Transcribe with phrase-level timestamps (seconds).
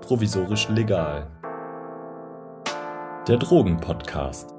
[0.00, 1.26] Provisorisch legal.
[3.26, 4.55] Der Drogenpodcast.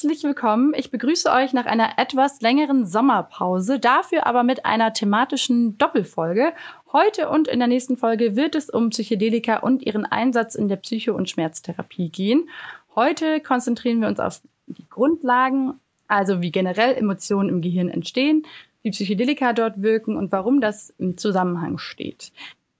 [0.00, 0.74] Herzlich willkommen.
[0.76, 6.52] Ich begrüße euch nach einer etwas längeren Sommerpause, dafür aber mit einer thematischen Doppelfolge.
[6.92, 10.76] Heute und in der nächsten Folge wird es um Psychedelika und ihren Einsatz in der
[10.76, 12.48] Psycho- und Schmerztherapie gehen.
[12.94, 18.46] Heute konzentrieren wir uns auf die Grundlagen, also wie generell Emotionen im Gehirn entstehen,
[18.82, 22.30] wie Psychedelika dort wirken und warum das im Zusammenhang steht.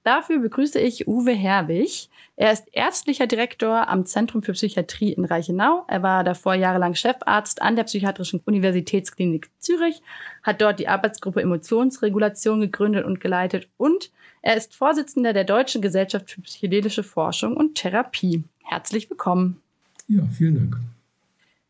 [0.05, 2.09] Dafür begrüße ich Uwe Herwig.
[2.37, 5.84] Er ist ärztlicher Direktor am Zentrum für Psychiatrie in Reichenau.
[5.89, 10.01] Er war davor jahrelang Chefarzt an der Psychiatrischen Universitätsklinik Zürich,
[10.42, 16.30] hat dort die Arbeitsgruppe Emotionsregulation gegründet und geleitet und er ist Vorsitzender der Deutschen Gesellschaft
[16.30, 18.45] für psychedelische Forschung und Therapie.
[18.65, 19.61] Herzlich willkommen.
[20.06, 20.77] Ja, vielen Dank.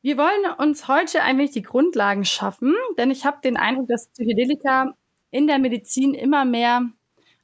[0.02, 4.08] Wir wollen uns heute ein wenig die Grundlagen schaffen, denn ich habe den Eindruck, dass
[4.08, 4.94] Psychedelika
[5.30, 6.88] in der Medizin immer mehr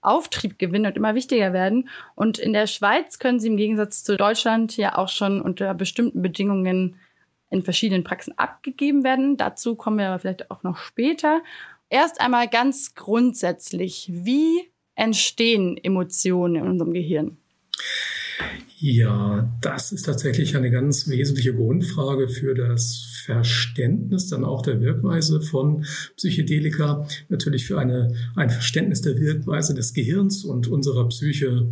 [0.04, 1.88] Auftrieb gewinnen und immer wichtiger werden.
[2.14, 6.22] Und in der Schweiz können sie im Gegensatz zu Deutschland ja auch schon unter bestimmten
[6.22, 6.96] Bedingungen
[7.50, 9.36] in verschiedenen Praxen abgegeben werden.
[9.36, 11.42] Dazu kommen wir aber vielleicht auch noch später.
[11.88, 17.36] Erst einmal ganz grundsätzlich, wie entstehen Emotionen in unserem Gehirn?
[18.78, 25.40] Ja, das ist tatsächlich eine ganz wesentliche Grundfrage für das Verständnis dann auch der Wirkweise
[25.40, 31.70] von Psychedelika, natürlich für eine, ein Verständnis der Wirkweise des Gehirns und unserer Psyche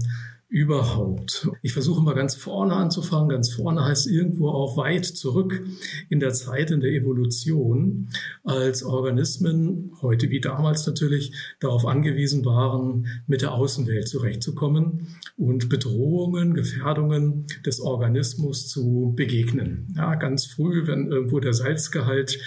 [0.53, 1.49] überhaupt.
[1.63, 3.31] Ich versuche mal ganz vorne anzufangen.
[3.31, 5.65] Ganz vorne heißt irgendwo auch weit zurück
[6.11, 8.11] in der Zeit, in der Evolution,
[8.45, 15.07] als Organismen, heute wie damals natürlich, darauf angewiesen waren, mit der Außenwelt zurechtzukommen
[15.39, 19.95] und Bedrohungen, Gefährdungen des Organismus zu begegnen.
[19.97, 22.39] Ja, ganz früh, wenn irgendwo der Salzgehalt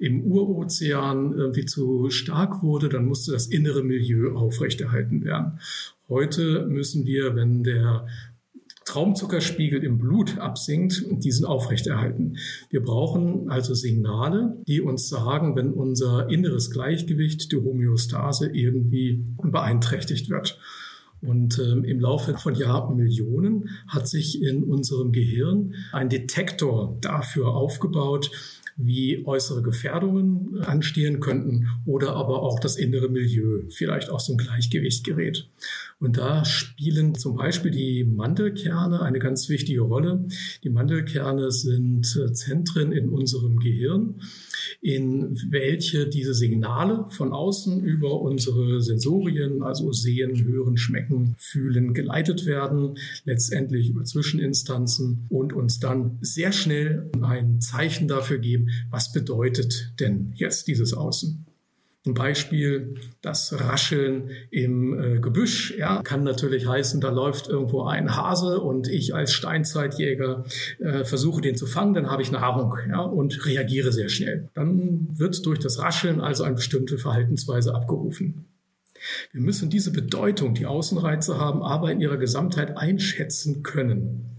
[0.00, 5.60] im Urozean irgendwie zu stark wurde, dann musste das innere Milieu aufrechterhalten werden.
[6.08, 8.06] Heute müssen wir, wenn der
[8.84, 12.36] Traumzuckerspiegel im Blut absinkt, diesen aufrechterhalten.
[12.70, 20.28] Wir brauchen also Signale, die uns sagen, wenn unser inneres Gleichgewicht, die Homöostase irgendwie beeinträchtigt
[20.28, 20.58] wird.
[21.20, 28.30] Und ähm, im Laufe von Jahrmillionen hat sich in unserem Gehirn ein Detektor dafür aufgebaut,
[28.76, 34.38] wie äußere Gefährdungen anstehen könnten oder aber auch das innere Milieu, vielleicht auch so ein
[34.38, 35.48] Gleichgewichtsgerät.
[36.02, 40.24] Und da spielen zum Beispiel die Mandelkerne eine ganz wichtige Rolle.
[40.64, 44.16] Die Mandelkerne sind äh, Zentren in unserem Gehirn,
[44.80, 52.46] in welche diese Signale von außen über unsere Sensorien, also sehen, hören, schmecken, fühlen, geleitet
[52.46, 59.92] werden, letztendlich über Zwischeninstanzen und uns dann sehr schnell ein Zeichen dafür geben, was bedeutet
[60.00, 61.46] denn jetzt dieses Außen.
[62.04, 68.16] Ein Beispiel, das Rascheln im äh, Gebüsch, ja, kann natürlich heißen, da läuft irgendwo ein
[68.16, 70.44] Hase und ich als Steinzeitjäger
[70.80, 74.48] äh, versuche den zu fangen, dann habe ich Nahrung, ja, und reagiere sehr schnell.
[74.54, 78.46] Dann wird durch das Rascheln also eine bestimmte Verhaltensweise abgerufen.
[79.30, 84.31] Wir müssen diese Bedeutung, die Außenreize haben, aber in ihrer Gesamtheit einschätzen können.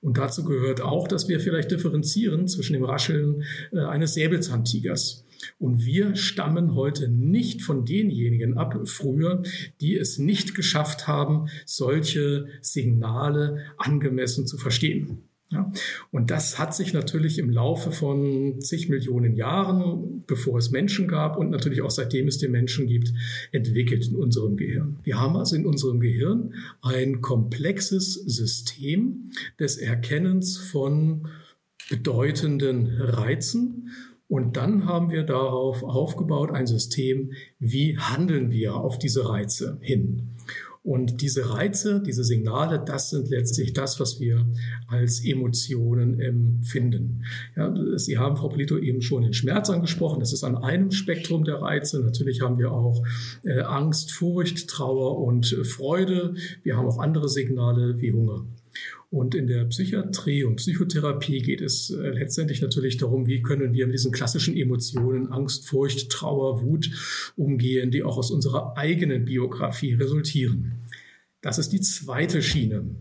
[0.00, 5.24] Und dazu gehört auch, dass wir vielleicht differenzieren zwischen dem Rascheln äh, eines Säbelzahntigers
[5.58, 9.42] und wir stammen heute nicht von denjenigen ab, früher,
[9.80, 15.22] die es nicht geschafft haben, solche Signale angemessen zu verstehen.
[15.50, 15.72] Ja,
[16.10, 21.38] und das hat sich natürlich im Laufe von zig Millionen Jahren, bevor es Menschen gab
[21.38, 23.14] und natürlich auch seitdem es den Menschen gibt,
[23.50, 24.98] entwickelt in unserem Gehirn.
[25.04, 31.28] Wir haben also in unserem Gehirn ein komplexes System des Erkennens von
[31.88, 33.90] bedeutenden Reizen
[34.28, 40.28] und dann haben wir darauf aufgebaut ein System, wie handeln wir auf diese Reize hin.
[40.88, 44.46] Und diese Reize, diese Signale, das sind letztlich das, was wir
[44.86, 47.24] als Emotionen empfinden.
[47.54, 50.18] Ja, Sie haben, Frau Polito, eben schon den Schmerz angesprochen.
[50.20, 52.00] Das ist an einem Spektrum der Reize.
[52.00, 53.04] Natürlich haben wir auch
[53.44, 56.36] äh, Angst, Furcht, Trauer und Freude.
[56.62, 58.46] Wir haben auch andere Signale wie Hunger.
[59.10, 63.86] Und in der Psychiatrie und Psychotherapie geht es äh, letztendlich natürlich darum, wie können wir
[63.86, 69.94] mit diesen klassischen Emotionen Angst, Furcht, Trauer, Wut umgehen, die auch aus unserer eigenen Biografie
[69.94, 70.86] resultieren.
[71.40, 72.96] Das ist die zweite Schiene.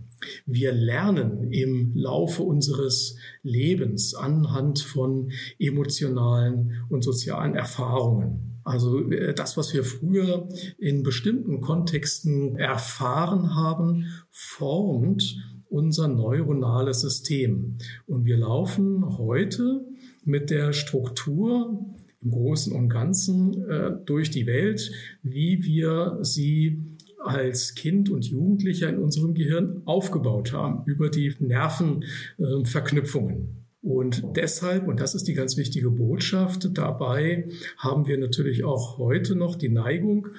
[0.46, 8.62] Wir lernen im Laufe unseres Lebens anhand von emotionalen und sozialen Erfahrungen.
[8.64, 15.36] Also äh, das, was wir früher in bestimmten Kontexten erfahren haben, formt
[15.70, 17.76] unser neuronales System.
[18.06, 19.86] Und wir laufen heute
[20.24, 21.86] mit der Struktur
[22.22, 24.92] im Großen und Ganzen äh, durch die Welt,
[25.24, 26.82] wie wir sie
[27.24, 33.57] als Kind und Jugendlicher in unserem Gehirn aufgebaut haben, über die Nervenverknüpfungen.
[33.84, 37.48] Und deshalb, und das ist die ganz wichtige Botschaft, dabei
[37.78, 40.30] haben wir natürlich auch heute noch die Neigung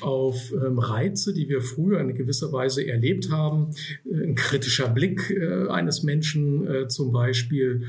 [0.00, 3.70] auf ähm, Reize, die wir früher in gewisser Weise erlebt haben,
[4.10, 7.84] äh, ein kritischer Blick äh, eines Menschen äh, zum Beispiel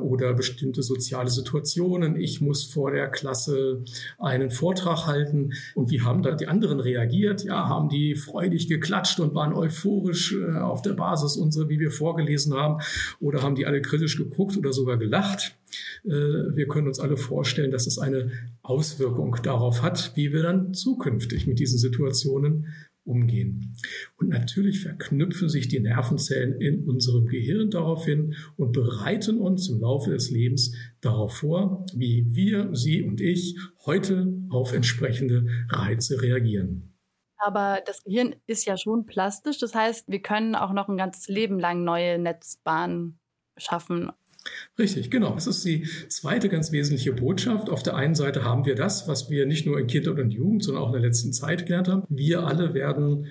[0.00, 2.14] oder bestimmte soziale Situationen.
[2.14, 3.82] Ich muss vor der Klasse
[4.16, 5.54] einen Vortrag halten.
[5.74, 7.42] Und wie haben da die anderen reagiert?
[7.42, 12.54] Ja, haben die freudig geklatscht und waren euphorisch auf der Basis unserer, wie wir vorgelesen
[12.54, 12.80] haben,
[13.18, 15.56] oder haben die alle kritisch geguckt oder sogar gelacht?
[16.04, 18.30] Äh, wir können uns alle vorstellen, dass es eine
[18.62, 22.66] Auswirkung darauf hat, wie wir dann zukünftig mit diesen Situationen
[23.06, 23.76] umgehen.
[24.16, 30.10] Und natürlich verknüpfen sich die Nervenzellen in unserem Gehirn daraufhin und bereiten uns im Laufe
[30.10, 36.92] des Lebens darauf vor, wie wir, Sie und ich heute auf entsprechende Reize reagieren.
[37.38, 39.58] Aber das Gehirn ist ja schon plastisch.
[39.58, 43.20] Das heißt, wir können auch noch ein ganzes Leben lang neue Netzbahnen
[43.56, 44.10] schaffen.
[44.78, 45.34] Richtig, genau.
[45.34, 47.68] Das ist die zweite ganz wesentliche Botschaft.
[47.68, 50.62] Auf der einen Seite haben wir das, was wir nicht nur in Kindheit und Jugend,
[50.62, 52.04] sondern auch in der letzten Zeit gelernt haben.
[52.08, 53.26] Wir alle werden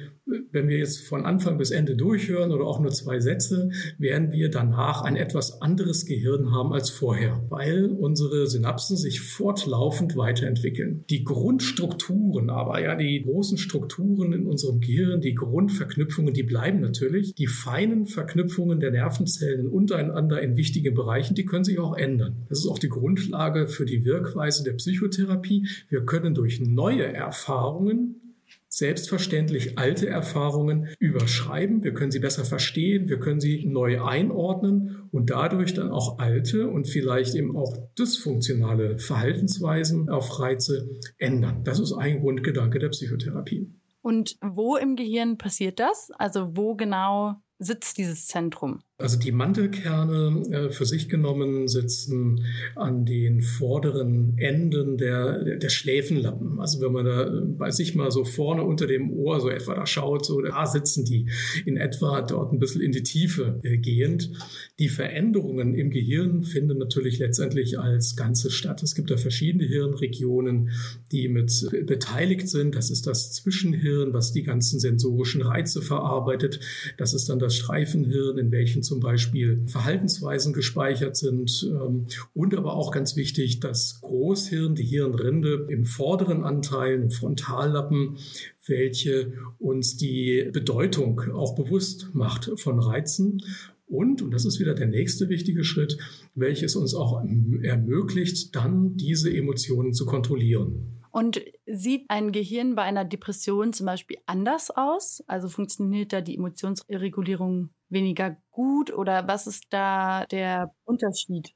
[0.51, 4.49] wenn wir jetzt von Anfang bis Ende durchhören oder auch nur zwei Sätze, werden wir
[4.49, 11.03] danach ein etwas anderes Gehirn haben als vorher, weil unsere Synapsen sich fortlaufend weiterentwickeln.
[11.09, 17.35] Die Grundstrukturen aber, ja, die großen Strukturen in unserem Gehirn, die Grundverknüpfungen, die bleiben natürlich.
[17.35, 22.45] Die feinen Verknüpfungen der Nervenzellen untereinander in wichtigen Bereichen, die können sich auch ändern.
[22.49, 25.67] Das ist auch die Grundlage für die Wirkweise der Psychotherapie.
[25.89, 28.21] Wir können durch neue Erfahrungen
[28.67, 31.83] selbstverständlich alte Erfahrungen überschreiben.
[31.83, 36.69] Wir können sie besser verstehen, wir können sie neu einordnen und dadurch dann auch alte
[36.69, 41.63] und vielleicht eben auch dysfunktionale Verhaltensweisen auf Reize ändern.
[41.63, 43.71] Das ist ein Grundgedanke der Psychotherapie.
[44.01, 46.11] Und wo im Gehirn passiert das?
[46.11, 48.81] Also wo genau sitzt dieses Zentrum?
[48.97, 52.45] Also die Mantelkerne äh, für sich genommen sitzen
[52.77, 56.61] an den vorderen Enden der, der, Schläfenlappen.
[56.61, 59.75] Also wenn man da äh, bei sich mal so vorne unter dem Ohr so etwa
[59.75, 61.27] da schaut, so da sitzen die
[61.65, 64.31] in etwa dort ein bisschen in die Tiefe äh, gehend.
[64.79, 68.81] Die Veränderungen im Gehirn finden natürlich letztendlich als Ganze statt.
[68.81, 70.69] Es gibt da verschiedene Hirnregionen,
[71.11, 72.75] die mit beteiligt sind.
[72.75, 76.61] Das ist das Zwischenhirn, was die ganzen sensorischen Reize verarbeitet.
[76.97, 82.75] Das ist dann das Streifenhirn, in welchen zum Beispiel Verhaltensweisen gespeichert sind ähm, und aber
[82.75, 88.17] auch ganz wichtig, das Großhirn, die Hirnrinde im vorderen Anteil, im Frontallappen,
[88.65, 93.41] welche uns die Bedeutung auch bewusst macht von Reizen
[93.87, 95.97] und, und das ist wieder der nächste wichtige Schritt,
[96.33, 97.23] welches uns auch
[97.61, 101.01] ermöglicht, dann diese Emotionen zu kontrollieren.
[101.11, 105.23] Und sieht ein Gehirn bei einer Depression zum Beispiel anders aus?
[105.27, 111.53] Also funktioniert da die Emotionsregulierung weniger gut oder was ist da der Unterschied?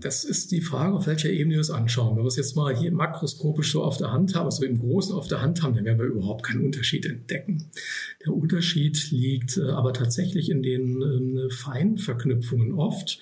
[0.00, 2.16] Das ist die Frage, auf welcher Ebene wir es anschauen.
[2.16, 5.14] Wenn wir es jetzt mal hier makroskopisch so auf der Hand haben, also im Großen
[5.14, 7.66] auf der Hand haben, dann werden wir überhaupt keinen Unterschied entdecken.
[8.26, 13.20] Der Unterschied liegt äh, aber tatsächlich in den äh, Feinverknüpfungen oft.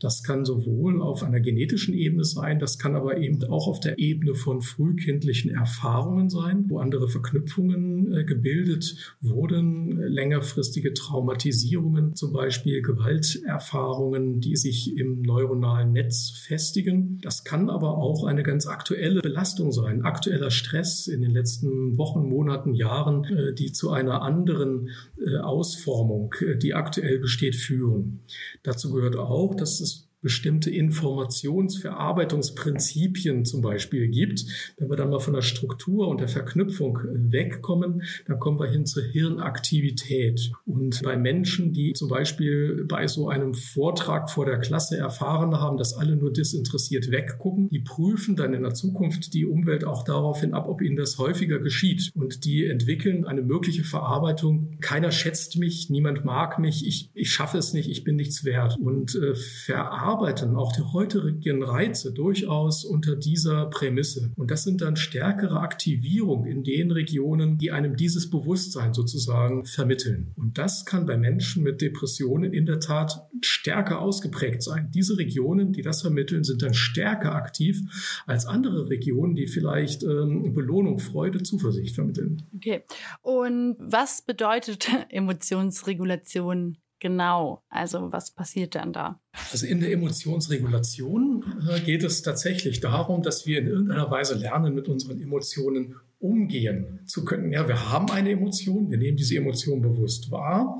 [0.00, 3.98] Das kann sowohl auf einer genetischen Ebene sein, das kann aber eben auch auf der
[3.98, 12.80] Ebene von frühkindlichen Erfahrungen sein, wo andere Verknüpfungen äh, gebildet wurden, längerfristige Traumatisierungen, zum Beispiel
[12.80, 17.18] Gewalterfahrungen, die sich im neuronalen Netz festigen.
[17.22, 22.28] Das kann aber auch eine ganz aktuelle Belastung sein, aktueller Stress in den letzten Wochen,
[22.28, 28.20] Monaten, Jahren, äh, die zu einer anderen äh, Ausformung, äh, die aktuell besteht, führen.
[28.62, 34.44] Dazu gehört auch, dass es bestimmte Informationsverarbeitungsprinzipien zum Beispiel gibt.
[34.76, 38.84] Wenn wir dann mal von der Struktur und der Verknüpfung wegkommen, dann kommen wir hin
[38.84, 40.52] zur Hirnaktivität.
[40.66, 45.78] Und bei Menschen, die zum Beispiel bei so einem Vortrag vor der Klasse erfahren haben,
[45.78, 50.52] dass alle nur disinteressiert weggucken, die prüfen dann in der Zukunft die Umwelt auch daraufhin
[50.52, 52.10] ab, ob ihnen das häufiger geschieht.
[52.14, 54.76] Und die entwickeln eine mögliche Verarbeitung.
[54.80, 58.76] Keiner schätzt mich, niemand mag mich, ich, ich schaffe es nicht, ich bin nichts wert.
[58.78, 64.32] Und äh, verarbeiten verarbeiten auch die heutigen Reize durchaus unter dieser Prämisse.
[64.36, 70.32] Und das sind dann stärkere Aktivierung in den Regionen, die einem dieses Bewusstsein sozusagen vermitteln.
[70.36, 74.90] Und das kann bei Menschen mit Depressionen in der Tat stärker ausgeprägt sein.
[74.92, 77.80] Diese Regionen, die das vermitteln, sind dann stärker aktiv
[78.26, 82.42] als andere Regionen, die vielleicht ähm, Belohnung, Freude, Zuversicht vermitteln.
[82.56, 82.82] Okay.
[83.22, 87.62] Und was bedeutet Emotionsregulation genau?
[87.68, 89.20] Also was passiert dann da?
[89.52, 94.74] Also in der Emotionsregulation äh, geht es tatsächlich darum, dass wir in irgendeiner Weise lernen,
[94.74, 97.52] mit unseren Emotionen umgehen zu können.
[97.52, 100.78] Ja, wir haben eine Emotion, wir nehmen diese Emotion bewusst wahr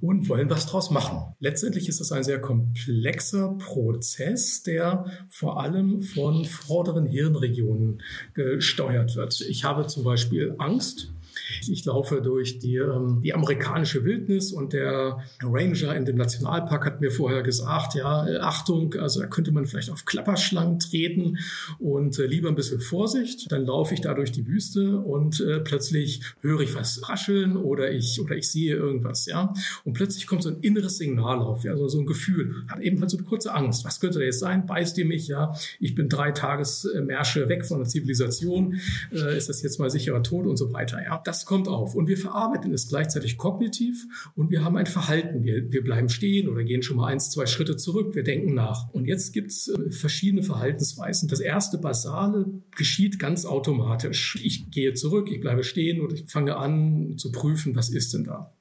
[0.00, 1.34] und wollen was draus machen.
[1.40, 8.00] Letztendlich ist es ein sehr komplexer Prozess, der vor allem von vorderen Hirnregionen
[8.34, 9.40] gesteuert wird.
[9.40, 11.12] Ich habe zum Beispiel Angst
[11.68, 17.00] ich laufe durch die, ähm, die amerikanische Wildnis und der Ranger in dem Nationalpark hat
[17.00, 21.38] mir vorher gesagt, ja, äh, Achtung, also da könnte man vielleicht auf Klapperschlangen treten
[21.78, 23.50] und äh, lieber ein bisschen Vorsicht.
[23.50, 27.90] Dann laufe ich da durch die Wüste und äh, plötzlich höre ich was rascheln oder
[27.90, 29.52] ich, oder ich sehe irgendwas, ja.
[29.84, 32.54] Und plötzlich kommt so ein inneres Signal auf, ja, so, so ein Gefühl.
[32.68, 33.84] Hat eben halt so eine kurze Angst.
[33.84, 34.66] Was könnte das jetzt sein?
[34.66, 35.54] Beißt ihr mich, ja?
[35.80, 38.80] Ich bin drei Tagesmärsche weg von der Zivilisation.
[39.12, 41.20] Äh, ist das jetzt mal sicherer Tod und so weiter, ja?
[41.24, 45.44] Das kommt auf und wir verarbeiten es gleichzeitig kognitiv und wir haben ein Verhalten.
[45.44, 48.88] Wir, wir bleiben stehen oder gehen schon mal eins, zwei Schritte zurück, wir denken nach.
[48.92, 51.28] Und jetzt gibt es äh, verschiedene Verhaltensweisen.
[51.28, 54.38] Das erste Basale geschieht ganz automatisch.
[54.42, 58.24] Ich gehe zurück, ich bleibe stehen oder ich fange an zu prüfen, was ist denn
[58.24, 58.52] da.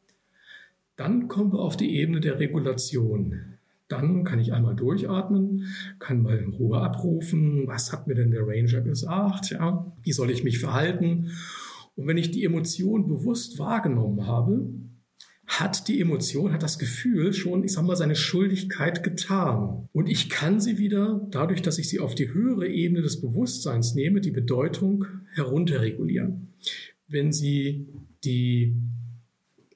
[0.95, 3.55] Dann kommen wir auf die Ebene der Regulation.
[3.87, 5.67] Dann kann ich einmal durchatmen,
[5.99, 10.31] kann mal in Ruhe abrufen, was hat mir denn der Ranger gesagt, ja, wie soll
[10.31, 11.31] ich mich verhalten
[11.95, 14.69] und wenn ich die Emotion bewusst wahrgenommen habe,
[15.47, 19.87] hat die Emotion, hat das Gefühl schon, ich sag mal, seine Schuldigkeit getan.
[19.93, 23.93] Und ich kann sie wieder, dadurch, dass ich sie auf die höhere Ebene des Bewusstseins
[23.93, 26.53] nehme, die Bedeutung herunterregulieren.
[27.07, 27.87] Wenn Sie
[28.23, 28.75] die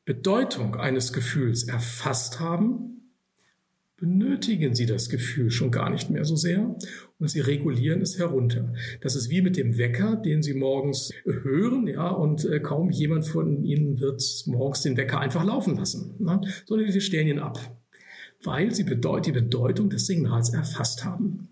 [0.06, 3.14] Bedeutung eines Gefühls erfasst haben,
[3.98, 6.76] benötigen Sie das Gefühl schon gar nicht mehr so sehr
[7.20, 8.74] und Sie regulieren es herunter.
[9.02, 13.28] Das ist wie mit dem Wecker, den Sie morgens hören, ja, und äh, kaum jemand
[13.28, 16.42] von Ihnen wird morgens den Wecker einfach laufen lassen, ne?
[16.66, 17.79] sondern Sie stellen ihn ab
[18.44, 21.50] weil sie bedeut die Bedeutung des Signals erfasst haben.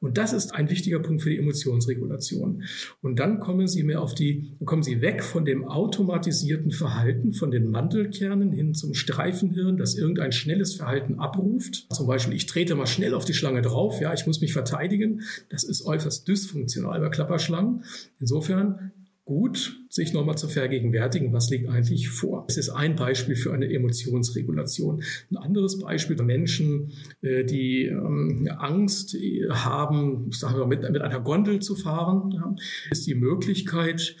[0.00, 2.62] Und das ist ein wichtiger Punkt für die Emotionsregulation.
[3.02, 7.50] Und dann kommen sie mehr auf die, kommen sie weg von dem automatisierten Verhalten, von
[7.50, 11.86] den Mantelkernen hin zum Streifenhirn, das irgendein schnelles Verhalten abruft.
[11.92, 15.22] Zum Beispiel, ich trete mal schnell auf die Schlange drauf, ja, ich muss mich verteidigen.
[15.48, 17.84] Das ist äußerst dysfunktional bei Klapperschlangen.
[18.20, 18.92] Insofern
[19.28, 22.46] gut, sich nochmal zu vergegenwärtigen, was liegt eigentlich vor.
[22.48, 25.02] Es ist ein Beispiel für eine Emotionsregulation.
[25.30, 29.14] Ein anderes Beispiel für Menschen, äh, die ähm, Angst
[29.50, 32.56] haben, sagen wir, mit, mit einer Gondel zu fahren,
[32.90, 34.16] ist die Möglichkeit,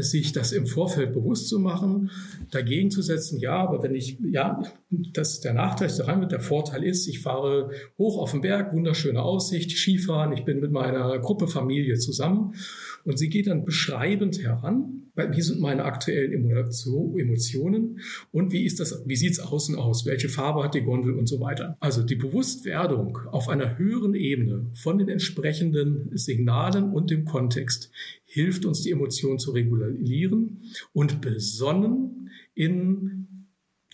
[0.00, 2.10] sich das im Vorfeld bewusst zu machen,
[2.50, 6.82] dagegen zu setzen, ja, aber wenn ich, ja, das der Nachteil daran wird, der Vorteil
[6.82, 11.46] ist, ich fahre hoch auf den Berg, wunderschöne Aussicht, Skifahren, ich bin mit meiner Gruppe
[11.46, 12.54] Familie zusammen
[13.04, 19.40] und sie geht dann beschreibend heran, wie sind meine aktuellen Emotionen und wie wie sieht's
[19.40, 21.76] außen aus, welche Farbe hat die Gondel und so weiter.
[21.80, 27.90] Also die Bewusstwerdung auf einer höheren Ebene von den entsprechenden Signalen und dem Kontext
[28.24, 30.60] hilft uns, die Emotionen zu regulieren
[30.92, 33.28] und besonnen in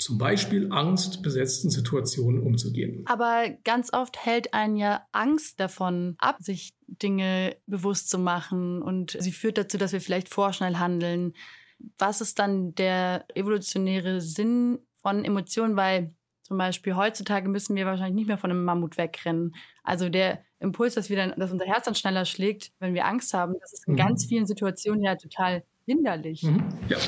[0.09, 3.05] zum Beispiel angstbesetzten Situationen umzugehen.
[3.05, 9.19] Aber ganz oft hält einen ja Angst davon ab, sich Dinge bewusst zu machen und
[9.21, 11.35] sie führt dazu, dass wir vielleicht vorschnell handeln.
[11.99, 15.77] Was ist dann der evolutionäre Sinn von Emotionen?
[15.77, 19.55] Weil zum Beispiel heutzutage müssen wir wahrscheinlich nicht mehr von einem Mammut wegrennen.
[19.83, 23.35] Also der Impuls, dass wir dann, dass unser Herz dann schneller schlägt, wenn wir Angst
[23.35, 23.99] haben, das ist in mhm.
[23.99, 26.43] ganz vielen Situationen ja total hinderlich.
[26.43, 26.65] Mhm.
[26.91, 26.99] Ja,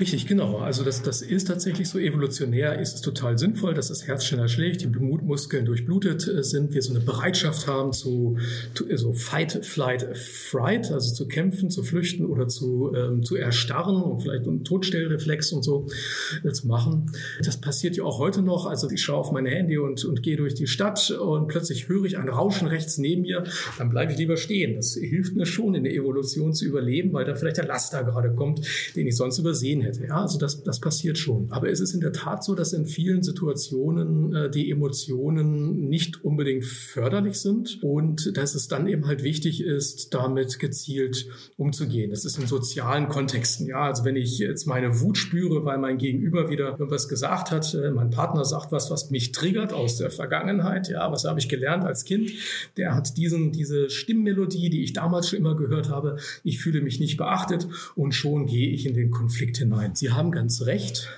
[0.00, 0.58] richtig, genau.
[0.58, 4.48] Also das, das ist tatsächlich so evolutionär, ist es total sinnvoll, dass das Herz schneller
[4.48, 8.36] schlägt, die Blutmuskeln durchblutet äh, sind, wir so eine Bereitschaft haben zu,
[8.74, 14.02] zu so Fight, Flight, Fright, also zu kämpfen, zu flüchten oder zu, ähm, zu erstarren
[14.02, 15.86] und vielleicht einen Todstellreflex und so
[16.42, 17.12] äh, zu machen.
[17.44, 18.66] Das passiert ja auch heute noch.
[18.66, 22.04] Also ich schaue auf mein Handy und, und gehe durch die Stadt und plötzlich höre
[22.04, 23.44] ich ein Rauschen rechts neben mir,
[23.78, 24.74] dann bleibe ich lieber stehen.
[24.74, 28.23] Das hilft mir schon in der Evolution zu überleben, weil da vielleicht der Laster gerade
[28.24, 28.60] gerade kommt,
[28.96, 30.04] den ich sonst übersehen hätte.
[30.04, 31.50] Ja, also das, das passiert schon.
[31.50, 36.24] Aber es ist in der Tat so, dass in vielen Situationen äh, die Emotionen nicht
[36.24, 42.10] unbedingt förderlich sind und dass es dann eben halt wichtig ist, damit gezielt umzugehen.
[42.10, 43.66] Das ist in sozialen Kontexten.
[43.66, 47.74] Ja, also wenn ich jetzt meine Wut spüre, weil mein Gegenüber wieder irgendwas gesagt hat,
[47.74, 50.88] äh, mein Partner sagt was, was mich triggert aus der Vergangenheit.
[50.88, 52.30] Ja, was habe ich gelernt als Kind?
[52.76, 56.16] Der hat diesen, diese Stimmmelodie, die ich damals schon immer gehört habe.
[56.42, 59.94] Ich fühle mich nicht beachtet und schon gehe ich in den Konflikt hinein.
[59.94, 61.08] Sie haben ganz recht.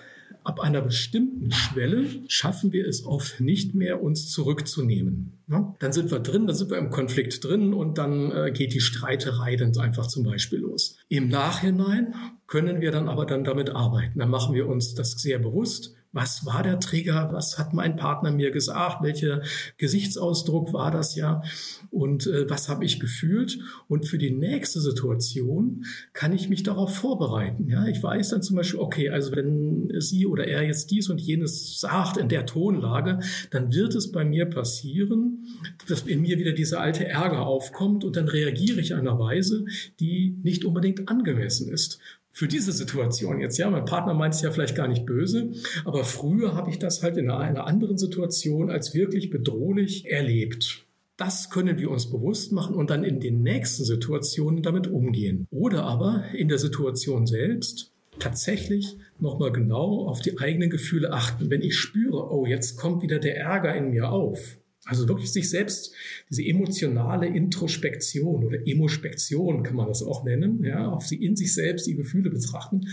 [0.43, 5.33] Ab einer bestimmten Schwelle schaffen wir es oft nicht mehr, uns zurückzunehmen.
[5.49, 5.75] Ja?
[5.81, 8.81] Dann sind wir drin, dann sind wir im Konflikt drin und dann äh, geht die
[8.81, 10.99] Streiterei dann einfach zum Beispiel los.
[11.09, 12.15] Im Nachhinein
[12.47, 14.21] können wir dann aber dann damit arbeiten.
[14.21, 18.33] Dann machen wir uns das sehr bewusst was war der Trigger, was hat mein Partner
[18.33, 19.43] mir gesagt, welcher
[19.77, 21.43] Gesichtsausdruck war das ja
[21.91, 23.59] und äh, was habe ich gefühlt.
[23.87, 27.69] Und für die nächste Situation kann ich mich darauf vorbereiten.
[27.69, 31.21] Ja, ich weiß dann zum Beispiel, okay, also wenn sie oder er jetzt dies und
[31.21, 33.21] jenes sagt in der Tonlage,
[33.51, 35.47] dann wird es bei mir passieren,
[35.87, 39.67] dass in mir wieder dieser alte Ärger aufkommt und dann reagiere ich einer Weise,
[40.01, 42.01] die nicht unbedingt angemessen ist
[42.37, 43.57] für diese Situation jetzt.
[43.57, 45.53] Ja, mein Partner meint es ja vielleicht gar nicht böse,
[45.87, 50.85] aber früher habe ich das halt in einer anderen Situation als wirklich bedrohlich erlebt.
[51.17, 55.47] Das können wir uns bewusst machen und dann in den nächsten Situationen damit umgehen.
[55.51, 61.49] Oder aber in der Situation selbst tatsächlich nochmal genau auf die eigenen Gefühle achten.
[61.49, 65.51] Wenn ich spüre, oh, jetzt kommt wieder der Ärger in mir auf, also wirklich sich
[65.51, 65.93] selbst,
[66.31, 71.53] diese emotionale Introspektion oder Emospektion kann man das auch nennen, ja, auf sie in sich
[71.53, 72.89] selbst die Gefühle betrachten.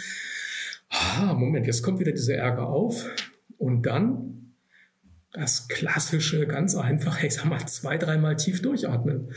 [0.90, 3.10] Ah, Moment, jetzt kommt wieder dieser Ärger auf
[3.58, 4.56] und dann
[5.32, 9.32] das klassische, ganz einfach, ich sag mal, zwei, dreimal tief durchatmen.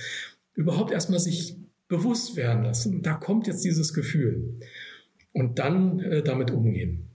[0.55, 1.57] Überhaupt erstmal sich
[1.89, 3.03] bewusst werden lassen.
[3.03, 4.59] Da kommt jetzt dieses Gefühl.
[5.33, 7.06] Und dann äh, damit umgehen.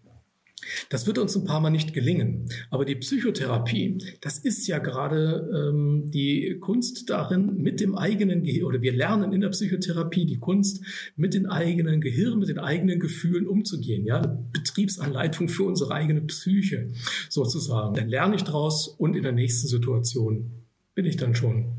[0.90, 2.50] Das wird uns ein paar Mal nicht gelingen.
[2.70, 8.66] Aber die Psychotherapie, das ist ja gerade ähm, die Kunst darin, mit dem eigenen Gehirn,
[8.66, 10.84] oder wir lernen in der Psychotherapie die Kunst,
[11.16, 14.06] mit den eigenen Gehirn, mit den eigenen Gefühlen umzugehen.
[14.06, 16.92] Ja, Betriebsanleitung für unsere eigene Psyche
[17.30, 17.96] sozusagen.
[17.96, 20.52] Dann lerne ich draus und in der nächsten Situation
[20.94, 21.74] bin ich dann schon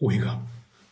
[0.00, 0.46] ruhiger.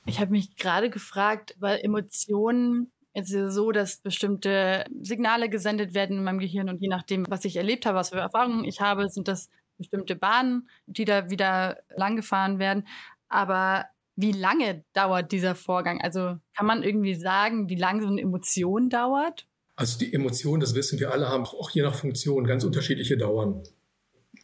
[0.07, 5.95] Ich habe mich gerade gefragt, weil Emotionen Jetzt ist es so, dass bestimmte Signale gesendet
[5.95, 8.81] werden in meinem Gehirn und je nachdem, was ich erlebt habe, was für Erfahrungen ich
[8.81, 12.87] habe, sind das bestimmte Bahnen, die da wieder langgefahren werden.
[13.29, 13.87] Aber
[14.17, 16.01] wie lange dauert dieser Vorgang?
[16.01, 19.47] Also kann man irgendwie sagen, wie lange so eine Emotion dauert?
[19.77, 23.63] Also die Emotionen, das wissen wir alle, haben auch je nach Funktion ganz unterschiedliche Dauern.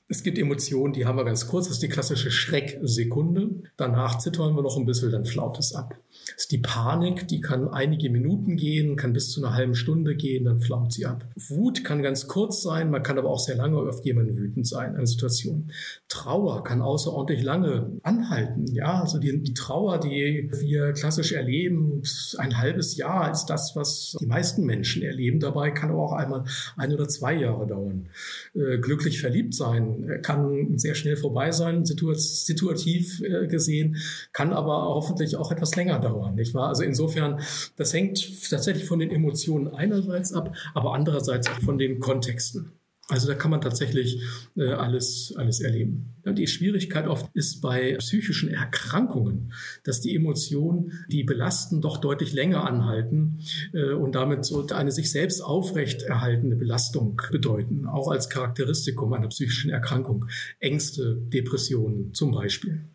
[0.08, 3.64] Es gibt Emotionen, die haben wir ganz kurz, das ist die klassische Schrecksekunde.
[3.76, 5.94] Danach zittern wir noch ein bisschen, dann flaut es ab.
[6.34, 10.44] Ist die Panik, die kann einige Minuten gehen, kann bis zu einer halben Stunde gehen,
[10.44, 11.24] dann flammt sie ab.
[11.48, 14.96] Wut kann ganz kurz sein, man kann aber auch sehr lange auf jemanden wütend sein,
[14.96, 15.70] eine Situation.
[16.08, 18.66] Trauer kann außerordentlich lange anhalten.
[18.74, 22.02] Ja, also die, die Trauer, die wir klassisch erleben,
[22.38, 25.38] ein halbes Jahr ist das, was die meisten Menschen erleben.
[25.38, 26.44] Dabei kann aber auch einmal
[26.76, 28.08] ein oder zwei Jahre dauern.
[28.54, 33.96] Äh, glücklich verliebt sein kann sehr schnell vorbei sein, situativ äh, gesehen,
[34.32, 36.68] kann aber hoffentlich auch etwas länger dauern dauern, nicht wahr?
[36.68, 37.40] Also insofern,
[37.76, 42.72] das hängt tatsächlich von den Emotionen einerseits ab, aber andererseits auch von den Kontexten.
[43.08, 44.20] Also da kann man tatsächlich
[44.56, 46.16] äh, alles, alles erleben.
[46.24, 49.52] Ja, die Schwierigkeit oft ist bei psychischen Erkrankungen,
[49.84, 53.38] dass die Emotionen, die belasten, doch deutlich länger anhalten
[53.72, 59.70] äh, und damit so eine sich selbst aufrechterhaltende Belastung bedeuten, auch als Charakteristikum einer psychischen
[59.70, 60.24] Erkrankung.
[60.58, 62.88] Ängste, Depressionen zum Beispiel.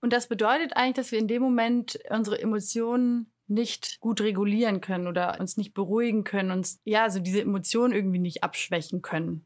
[0.00, 5.06] Und das bedeutet eigentlich, dass wir in dem Moment unsere Emotionen nicht gut regulieren können
[5.06, 9.44] oder uns nicht beruhigen können, uns ja, also diese Emotionen irgendwie nicht abschwächen können.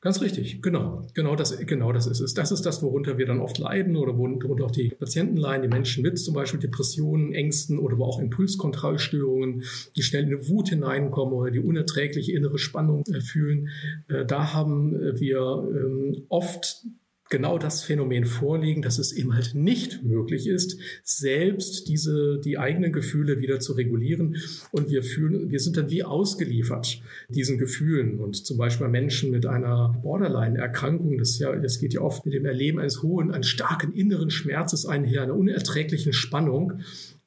[0.00, 2.32] Ganz richtig, genau, genau das, genau das ist es.
[2.32, 5.68] Das ist das, worunter wir dann oft leiden oder worunter auch die Patienten leiden, die
[5.68, 9.64] Menschen mit zum Beispiel Depressionen, Ängsten oder aber auch Impulskontrollstörungen,
[9.94, 13.68] die schnell in eine Wut hineinkommen oder die unerträgliche innere Spannung äh, fühlen.
[14.08, 16.86] Äh, da haben wir ähm, oft
[17.28, 22.92] genau das Phänomen vorliegen, dass es eben halt nicht möglich ist, selbst diese, die eigenen
[22.92, 24.36] Gefühle wieder zu regulieren.
[24.72, 28.18] Und wir fühlen, wir sind dann wie ausgeliefert diesen Gefühlen.
[28.18, 32.46] Und zum Beispiel Menschen mit einer Borderline-Erkrankung, das ja, das geht ja oft mit dem
[32.46, 36.80] Erleben eines hohen, eines starken inneren Schmerzes einher, einer unerträglichen Spannung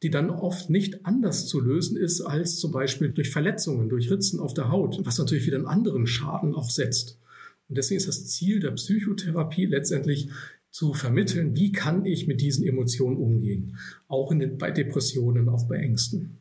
[0.04, 4.40] die dann oft nicht anders zu lösen ist als zum Beispiel durch Verletzungen, durch Ritzen
[4.40, 7.20] auf der Haut, was natürlich wieder einen anderen Schaden auch setzt.
[7.72, 10.30] Und deswegen ist das Ziel der Psychotherapie letztendlich
[10.72, 13.78] zu vermitteln, wie kann ich mit diesen Emotionen umgehen,
[14.10, 16.38] auch den, bei Depressionen, auch bei Ängsten.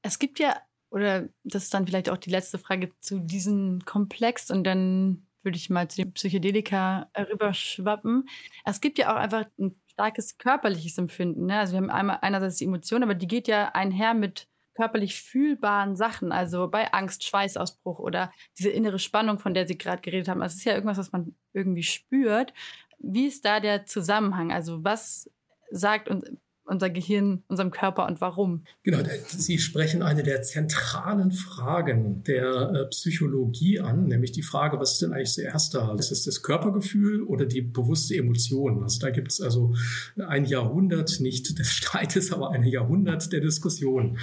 [0.00, 0.56] Es gibt ja
[0.90, 5.58] Oder das ist dann vielleicht auch die letzte Frage zu diesem Komplex und dann würde
[5.58, 8.26] ich mal zu den Psychedelika rüberschwappen.
[8.64, 11.44] Es gibt ja auch einfach ein starkes körperliches Empfinden.
[11.44, 11.58] Ne?
[11.58, 14.48] Also wir haben einmal einerseits die Emotion, aber die geht ja einher mit
[14.80, 20.00] körperlich fühlbaren Sachen, also bei Angst, Schweißausbruch oder diese innere Spannung, von der Sie gerade
[20.00, 20.40] geredet haben.
[20.40, 22.54] Also es ist ja irgendwas, was man irgendwie spürt.
[22.98, 24.52] Wie ist da der Zusammenhang?
[24.52, 25.30] Also was
[25.70, 26.24] sagt uns,
[26.70, 28.64] unser Gehirn, unserem Körper und warum?
[28.82, 34.92] Genau, Sie sprechen eine der zentralen Fragen der äh, Psychologie an, nämlich die Frage, was
[34.92, 35.94] ist denn eigentlich zuerst da?
[35.96, 38.82] Ist es das Körpergefühl oder die bewusste Emotion?
[38.82, 39.74] Also da gibt es also
[40.16, 44.18] ein Jahrhundert, nicht des Streites, aber ein Jahrhundert der Diskussion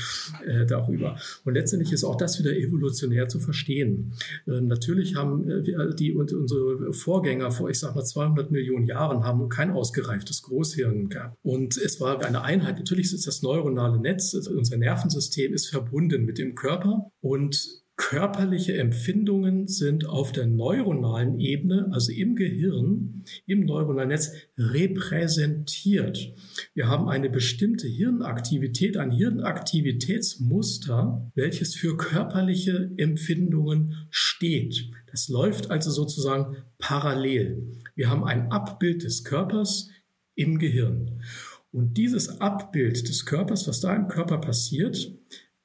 [0.46, 1.18] äh, darüber.
[1.44, 4.14] Und letztendlich ist auch das wieder evolutionär zu verstehen.
[4.48, 9.24] Äh, natürlich haben äh, die und unsere Vorgänger vor, ich sag mal, 200 Millionen Jahren
[9.24, 11.38] haben kein ausgereiftes Großhirn gehabt.
[11.44, 12.78] Und es war eine eine Einheit.
[12.78, 18.78] Natürlich ist das neuronale Netz, also unser Nervensystem ist verbunden mit dem Körper und körperliche
[18.78, 26.32] Empfindungen sind auf der neuronalen Ebene, also im Gehirn, im neuronalen Netz repräsentiert.
[26.76, 34.92] Wir haben eine bestimmte Hirnaktivität, ein Hirnaktivitätsmuster, welches für körperliche Empfindungen steht.
[35.10, 37.82] Das läuft also sozusagen parallel.
[37.96, 39.90] Wir haben ein Abbild des Körpers
[40.36, 41.24] im Gehirn.
[41.72, 45.14] Und dieses Abbild des Körpers, was da im Körper passiert,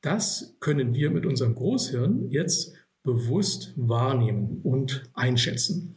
[0.00, 5.96] das können wir mit unserem Großhirn jetzt bewusst wahrnehmen und einschätzen.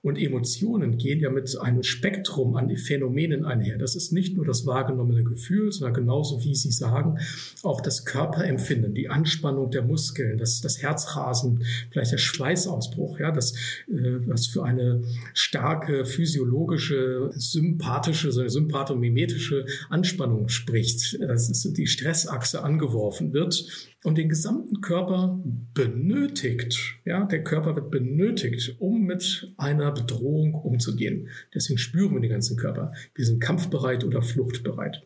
[0.00, 3.78] Und Emotionen gehen ja mit einem Spektrum an Phänomenen einher.
[3.78, 7.18] Das ist nicht nur das wahrgenommene Gefühl, sondern genauso wie Sie sagen,
[7.62, 13.54] auch das Körperempfinden, die Anspannung der Muskeln, das, das Herzrasen, vielleicht der Schweißausbruch, ja, das,
[13.88, 15.02] äh, was für eine
[15.34, 21.18] starke physiologische, sympathische, so sympathomimetische Anspannung spricht.
[21.20, 23.66] Das ist die Stressachse angeworfen wird
[24.04, 25.40] und den gesamten Körper
[25.74, 26.98] benötigt.
[27.04, 31.28] Ja, der Körper wird benötigt, um mit einer Bedrohung umzugehen.
[31.54, 32.92] Deswegen spüren wir den ganzen Körper.
[33.14, 35.02] Wir sind kampfbereit oder fluchtbereit.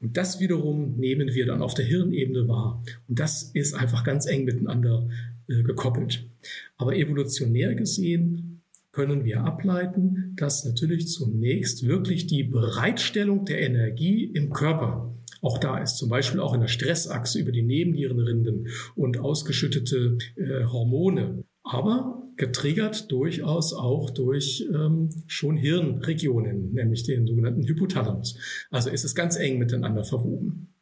[0.00, 2.82] Und das wiederum nehmen wir dann auf der Hirnebene wahr.
[3.08, 5.08] Und das ist einfach ganz eng miteinander
[5.48, 6.24] äh, gekoppelt.
[6.76, 14.52] Aber evolutionär gesehen können wir ableiten, dass natürlich zunächst wirklich die Bereitstellung der Energie im
[14.52, 15.98] Körper auch da ist.
[15.98, 21.44] Zum Beispiel auch in der Stressachse über die Nebennierenrinden und ausgeschüttete äh, Hormone.
[21.62, 28.38] Aber getriggert durchaus auch durch ähm, schon Hirnregionen, nämlich den sogenannten Hypothalamus.
[28.70, 30.74] Also ist es ganz eng miteinander verwoben.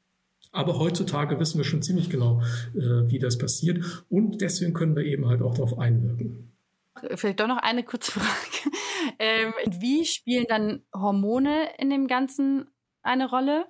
[0.53, 2.41] Aber heutzutage wissen wir schon ziemlich genau,
[2.75, 4.05] äh, wie das passiert.
[4.09, 6.53] Und deswegen können wir eben halt auch darauf einwirken.
[7.17, 8.29] Vielleicht doch noch eine kurze Frage.
[9.19, 12.71] Ähm, wie spielen dann Hormone in dem Ganzen
[13.03, 13.67] eine Rolle?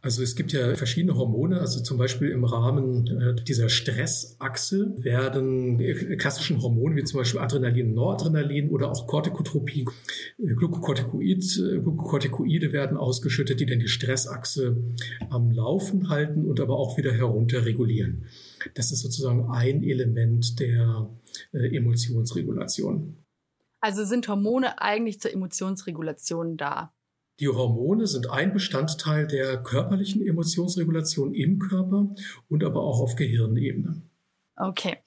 [0.00, 5.78] Also es gibt ja verschiedene Hormone, also zum Beispiel im Rahmen äh, dieser Stressachse werden
[6.18, 9.86] klassischen Hormone wie zum Beispiel Adrenalin, Noradrenalin oder auch Corticotropie,
[10.38, 14.76] äh, Glucocorticoid, äh, Glucocorticoide werden ausgeschüttet, die dann die Stressachse
[15.30, 18.26] am Laufen halten und aber auch wieder herunter regulieren.
[18.74, 21.08] Das ist sozusagen ein Element der
[21.52, 23.16] Emotionsregulation.
[23.80, 26.92] Also sind Hormone eigentlich zur Emotionsregulation da?
[27.40, 32.10] Die Hormone sind ein Bestandteil der körperlichen Emotionsregulation im Körper
[32.48, 34.02] und aber auch auf Gehirnebene.
[34.56, 34.98] Okay.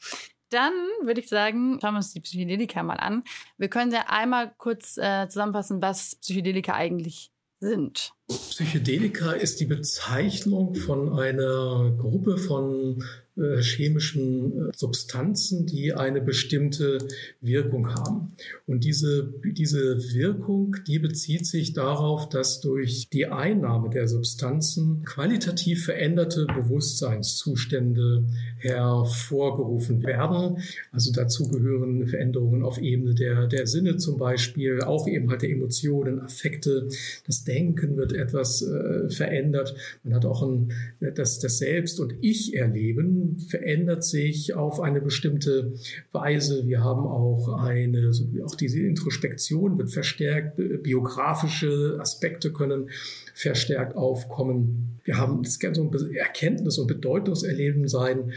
[0.49, 3.23] Dann würde ich sagen, schauen wir uns die Psychedelika mal an.
[3.57, 8.13] Wir können ja einmal kurz äh, zusammenfassen, was Psychedelika eigentlich sind.
[8.31, 13.03] Psychedelika ist die Bezeichnung von einer Gruppe von
[13.37, 16.97] äh, chemischen äh, Substanzen, die eine bestimmte
[17.39, 18.33] Wirkung haben.
[18.67, 25.85] Und diese, diese Wirkung, die bezieht sich darauf, dass durch die Einnahme der Substanzen qualitativ
[25.85, 30.57] veränderte Bewusstseinszustände hervorgerufen werden.
[30.91, 35.51] Also dazu gehören Veränderungen auf Ebene der, der Sinne zum Beispiel, auch eben halt der
[35.51, 36.89] Emotionen, Affekte.
[37.25, 39.75] Das Denken wird etwas äh, verändert.
[40.03, 45.73] Man hat auch ein, das, das Selbst- und Ich-Erleben verändert sich auf eine bestimmte
[46.11, 46.67] Weise.
[46.67, 48.11] Wir haben auch eine,
[48.45, 52.89] auch diese Introspektion wird verstärkt, biografische Aspekte können
[53.33, 54.99] verstärkt aufkommen.
[55.03, 58.33] Wir haben, das kann so Erkenntnis- und Bedeutungserleben sein.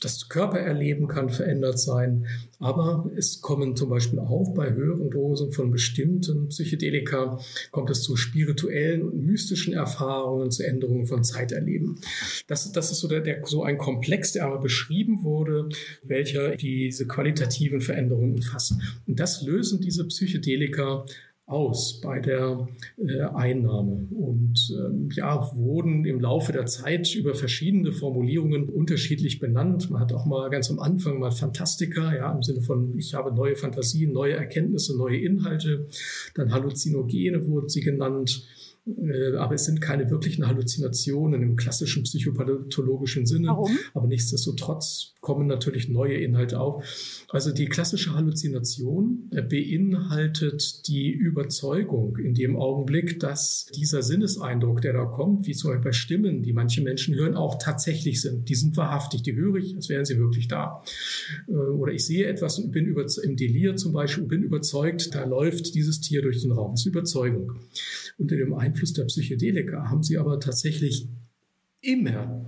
[0.00, 2.26] Das Körpererleben kann verändert sein.
[2.60, 7.38] Aber es kommen zum Beispiel auch bei höheren Dosen von bestimmten Psychedelika,
[7.70, 12.00] kommt es zu spirituellen und mystischen Erfahrungen, zu Änderungen von Zeiterleben.
[12.48, 15.68] Das, das ist so, der, der, so ein Komplex, der aber beschrieben wurde,
[16.02, 18.74] welcher diese qualitativen Veränderungen umfasst.
[19.06, 21.04] Und das lösen diese Psychedelika
[21.48, 27.92] aus bei der äh, Einnahme und ähm, ja, wurden im Laufe der Zeit über verschiedene
[27.92, 29.90] Formulierungen unterschiedlich benannt.
[29.90, 33.34] Man hat auch mal ganz am Anfang mal Fantastika, ja, im Sinne von ich habe
[33.34, 35.86] neue Fantasien, neue Erkenntnisse, neue Inhalte.
[36.34, 38.46] Dann Halluzinogene wurden sie genannt.
[38.96, 43.48] Äh, aber es sind keine wirklichen Halluzinationen im klassischen psychopathologischen Sinne.
[43.48, 43.78] Warum?
[43.94, 46.84] Aber nichtsdestotrotz kommen natürlich neue Inhalte auf.
[47.28, 55.04] Also die klassische Halluzination beinhaltet die Überzeugung in dem Augenblick, dass dieser Sinneseindruck, der da
[55.04, 58.48] kommt, wie zum Beispiel bei Stimmen, die manche Menschen hören, auch tatsächlich sind.
[58.48, 60.82] Die sind wahrhaftig, die höre ich, als wären sie wirklich da.
[61.48, 65.14] Äh, oder ich sehe etwas und bin über, im Delir zum Beispiel und bin überzeugt,
[65.14, 66.72] da läuft dieses Tier durch den Raum.
[66.72, 67.56] Das ist Überzeugung.
[68.18, 71.08] Unter dem Einfluss der Psychedelika haben sie aber tatsächlich
[71.80, 72.44] immer,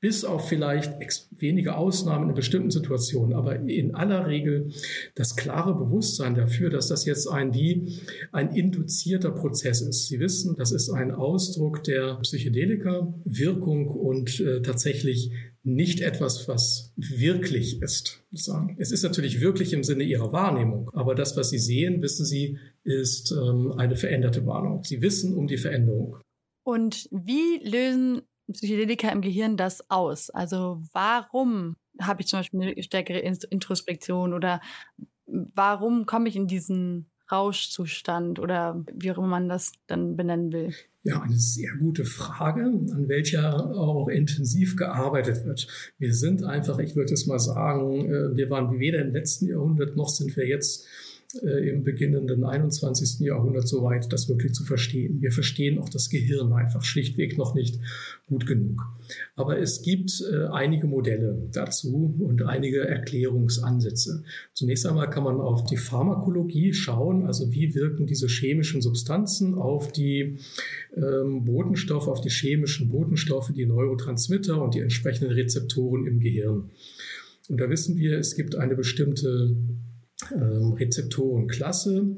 [0.00, 0.94] bis auf vielleicht
[1.36, 4.72] wenige Ausnahmen in bestimmten Situationen, aber in aller Regel
[5.14, 8.00] das klare Bewusstsein dafür, dass das jetzt ein wie
[8.32, 10.08] ein induzierter Prozess ist.
[10.08, 15.30] Sie wissen, das ist ein Ausdruck der Psychedelika, Wirkung und äh, tatsächlich
[15.64, 18.24] nicht etwas, was wirklich ist.
[18.32, 18.76] Sagen.
[18.78, 22.58] Es ist natürlich wirklich im Sinne ihrer Wahrnehmung, aber das, was sie sehen, wissen sie,
[22.84, 24.84] ist ähm, eine veränderte Wahrnehmung.
[24.84, 26.18] Sie wissen um die Veränderung.
[26.64, 30.30] Und wie lösen Psychedelika im Gehirn das aus?
[30.30, 34.60] Also warum habe ich zum Beispiel eine stärkere Introspektion oder
[35.26, 40.74] warum komme ich in diesen Rauschzustand oder wie auch immer man das dann benennen will?
[41.02, 45.66] Ja, eine sehr gute Frage, an welcher auch intensiv gearbeitet wird.
[45.98, 49.96] Wir sind einfach, ich würde es mal sagen, äh, wir waren weder im letzten Jahrhundert
[49.96, 50.86] noch sind wir jetzt
[51.42, 53.20] äh, im beginnenden 21.
[53.20, 55.20] Jahrhundert so weit, das wirklich zu verstehen.
[55.20, 57.78] Wir verstehen auch das Gehirn einfach schlichtweg noch nicht
[58.26, 58.82] gut genug.
[59.36, 64.24] Aber es gibt äh, einige Modelle dazu und einige Erklärungsansätze.
[64.52, 69.92] Zunächst einmal kann man auf die Pharmakologie schauen, also wie wirken diese chemischen Substanzen auf
[69.92, 70.38] die
[70.96, 76.70] ähm, Botenstoffe, auf die chemischen Botenstoffe, die Neurotransmitter und die entsprechenden Rezeptoren im Gehirn.
[77.48, 79.54] Und da wissen wir, es gibt eine bestimmte
[80.30, 82.16] Rezeptorenklasse,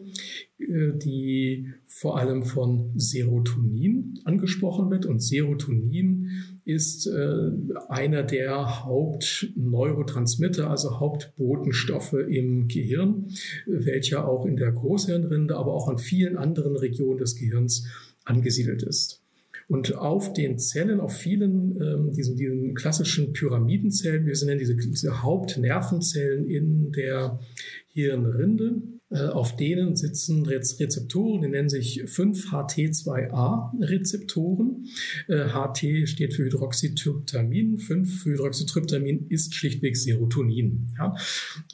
[0.58, 5.06] äh, die vor allem von Serotonin angesprochen wird.
[5.06, 6.28] Und Serotonin
[6.64, 7.50] ist äh,
[7.88, 13.30] einer der Hauptneurotransmitter, also Hauptbotenstoffe im Gehirn,
[13.66, 17.86] welcher auch in der Großhirnrinde, aber auch an vielen anderen Regionen des Gehirns
[18.24, 19.23] angesiedelt ist.
[19.68, 25.22] Und auf den Zellen, auf vielen ähm, diesen, diesen klassischen Pyramidenzellen, wir nennen diese, diese
[25.22, 27.40] Hauptnervenzellen in der
[27.88, 34.86] Hirnrinde, auf denen sitzen Rezeptoren, die nennen sich 5-HT2A-Rezeptoren.
[35.28, 40.92] HT äh, steht für Hydroxytryptamin, 5 für Hydroxytryptamin ist schlichtweg Serotonin.
[40.98, 41.16] Ja?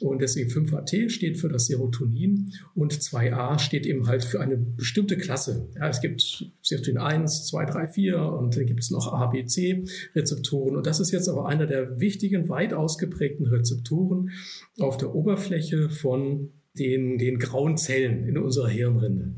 [0.01, 5.17] Und deswegen 5-HT steht für das Serotonin und 2A steht eben halt für eine bestimmte
[5.17, 5.69] Klasse.
[5.75, 9.45] Ja, es gibt Serotonin 1, 2, 3, 4 und dann gibt es noch A, B,
[9.45, 10.75] C-Rezeptoren.
[10.75, 14.31] Und das ist jetzt aber einer der wichtigen, weit ausgeprägten Rezeptoren
[14.79, 19.35] auf der Oberfläche von den, den grauen Zellen in unserer Hirnrinde.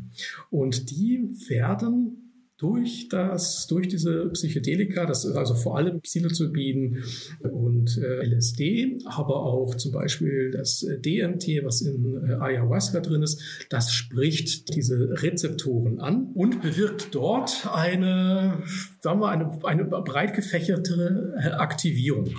[0.49, 2.23] Und die werden
[2.63, 7.03] durch das, durch diese Psychedelika, das ist also vor allem Psilocybin
[7.41, 13.41] und äh, LSD, aber auch zum Beispiel das DMT, was in äh, Ayahuasca drin ist,
[13.69, 18.63] das spricht diese Rezeptoren an und bewirkt dort eine,
[19.01, 22.29] sagen wir, eine, eine breit gefächertere äh, Aktivierung.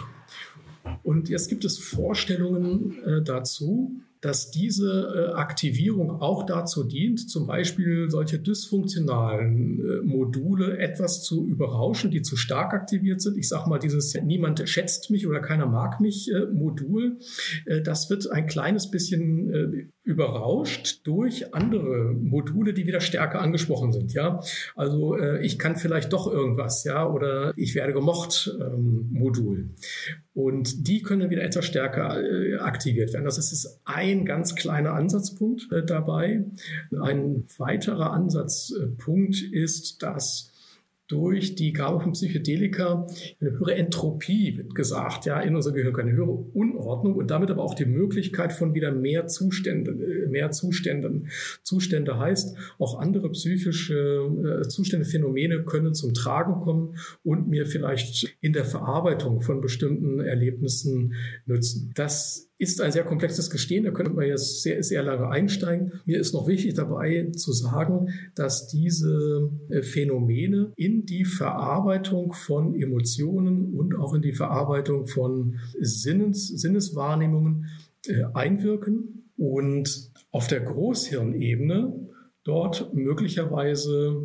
[1.02, 7.46] Und jetzt gibt es Vorstellungen äh, dazu, dass diese äh, Aktivierung auch dazu dient, zum
[7.46, 13.36] Beispiel solche dysfunktionalen äh, Module etwas zu überrauschen, die zu stark aktiviert sind.
[13.36, 17.18] Ich sage mal, dieses Niemand schätzt mich oder keiner mag mich äh, Modul,
[17.84, 24.12] das wird ein kleines bisschen überrauscht durch andere Module, die wieder stärker angesprochen sind.
[24.12, 24.42] Ja,
[24.76, 29.70] also äh, ich kann vielleicht doch irgendwas, ja, oder ich werde gemocht ähm, Modul.
[30.34, 33.24] Und die können wieder etwas stärker äh, aktiviert werden.
[33.24, 36.44] Das ist ein ganz kleiner Ansatzpunkt äh, dabei.
[37.00, 40.53] Ein weiterer Ansatzpunkt ist, dass
[41.08, 43.06] durch die Gabe von Psychedelika
[43.40, 47.62] eine höhere Entropie, wird gesagt, ja, in unser Gehirn, eine höhere Unordnung und damit aber
[47.62, 51.28] auch die Möglichkeit von wieder mehr Zuständen, mehr Zuständen.
[51.62, 58.36] Zustände heißt, auch andere psychische äh, Zustände, Phänomene können zum Tragen kommen und mir vielleicht
[58.40, 61.14] in der Verarbeitung von bestimmten Erlebnissen
[61.46, 61.92] nützen.
[61.94, 65.92] Das ist ein sehr komplexes Gestehen, da könnte man jetzt sehr, sehr lange einsteigen.
[66.04, 72.74] Mir ist noch wichtig dabei zu sagen, dass diese äh, Phänomene in die Verarbeitung von
[72.74, 77.66] Emotionen und auch in die Verarbeitung von Sinnes, Sinneswahrnehmungen
[78.06, 82.08] äh, einwirken und auf der Großhirnebene
[82.44, 84.22] dort möglicherweise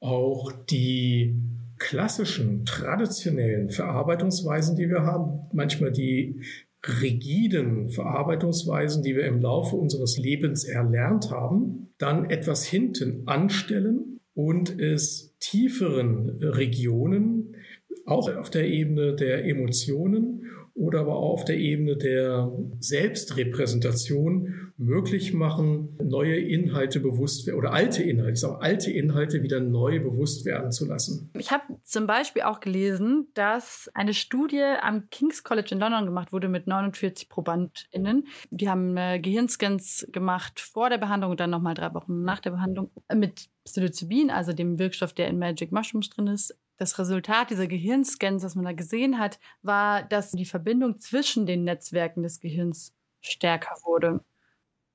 [0.00, 1.34] auch die
[1.78, 6.40] klassischen, traditionellen Verarbeitungsweisen, die wir haben, manchmal die
[6.86, 14.78] rigiden Verarbeitungsweisen, die wir im Laufe unseres Lebens erlernt haben, dann etwas hinten anstellen und
[14.78, 17.56] es tieferen Regionen,
[18.04, 20.44] auch auf der Ebene der Emotionen
[20.76, 28.02] oder aber auch auf der Ebene der Selbstrepräsentation möglich machen, neue Inhalte bewusst oder alte
[28.02, 31.30] Inhalte, ich alte Inhalte wieder neu bewusst werden zu lassen.
[31.34, 36.32] Ich habe zum Beispiel auch gelesen, dass eine Studie am King's College in London gemacht
[36.32, 38.26] wurde mit 49 ProbandInnen.
[38.50, 42.50] Die haben äh, Gehirnscans gemacht vor der Behandlung und dann nochmal drei Wochen nach der
[42.50, 47.66] Behandlung mit Psilocybin, also dem Wirkstoff, der in Magic Mushrooms drin ist, das Resultat dieser
[47.66, 52.92] Gehirnscans, was man da gesehen hat, war, dass die Verbindung zwischen den Netzwerken des Gehirns
[53.20, 54.20] stärker wurde.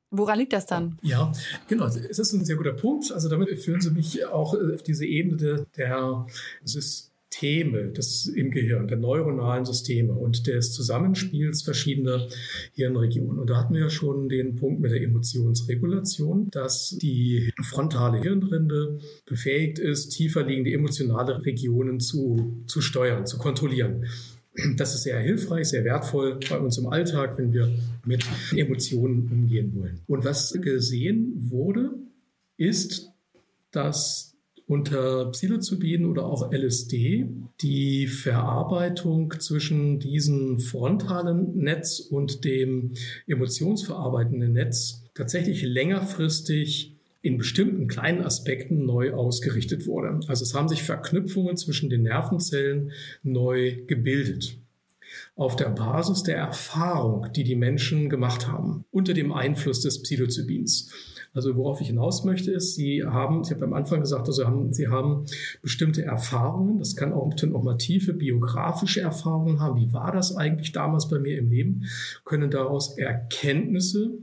[0.10, 1.00] Woran liegt das dann?
[1.02, 1.32] Ja,
[1.68, 1.86] genau.
[1.86, 3.12] Es ist ein sehr guter Punkt.
[3.12, 6.26] Also damit führen Sie mich auch auf diese Ebene der, der
[6.64, 12.28] System Systeme des, im Gehirn, der neuronalen Systeme und des Zusammenspiels verschiedener
[12.74, 13.40] Hirnregionen.
[13.40, 19.00] Und da hatten wir ja schon den Punkt mit der Emotionsregulation, dass die frontale Hirnrinde
[19.26, 24.06] befähigt ist, tiefer liegende emotionale Regionen zu, zu steuern, zu kontrollieren.
[24.76, 27.72] Das ist sehr hilfreich, sehr wertvoll bei uns im Alltag, wenn wir
[28.06, 30.02] mit Emotionen umgehen wollen.
[30.08, 31.92] Und was gesehen wurde,
[32.58, 33.10] ist,
[33.72, 34.32] dass
[34.72, 37.28] unter Psilocybin oder auch LSD
[37.60, 42.94] die Verarbeitung zwischen diesem frontalen Netz und dem
[43.28, 50.22] emotionsverarbeitenden Netz tatsächlich längerfristig in bestimmten kleinen Aspekten neu ausgerichtet wurde.
[50.28, 52.92] Also es haben sich Verknüpfungen zwischen den Nervenzellen
[53.24, 54.58] neu gebildet
[55.36, 60.92] auf der Basis der Erfahrung, die die Menschen gemacht haben, unter dem Einfluss des Psilocybins.
[61.34, 64.74] Also worauf ich hinaus möchte, ist, Sie haben, ich habe am Anfang gesagt, also haben,
[64.74, 65.26] Sie haben
[65.62, 69.80] bestimmte Erfahrungen, das kann auch, auch mal tiefe biografische Erfahrungen haben.
[69.80, 71.84] Wie war das eigentlich damals bei mir im Leben?
[72.26, 74.18] Können daraus Erkenntnisse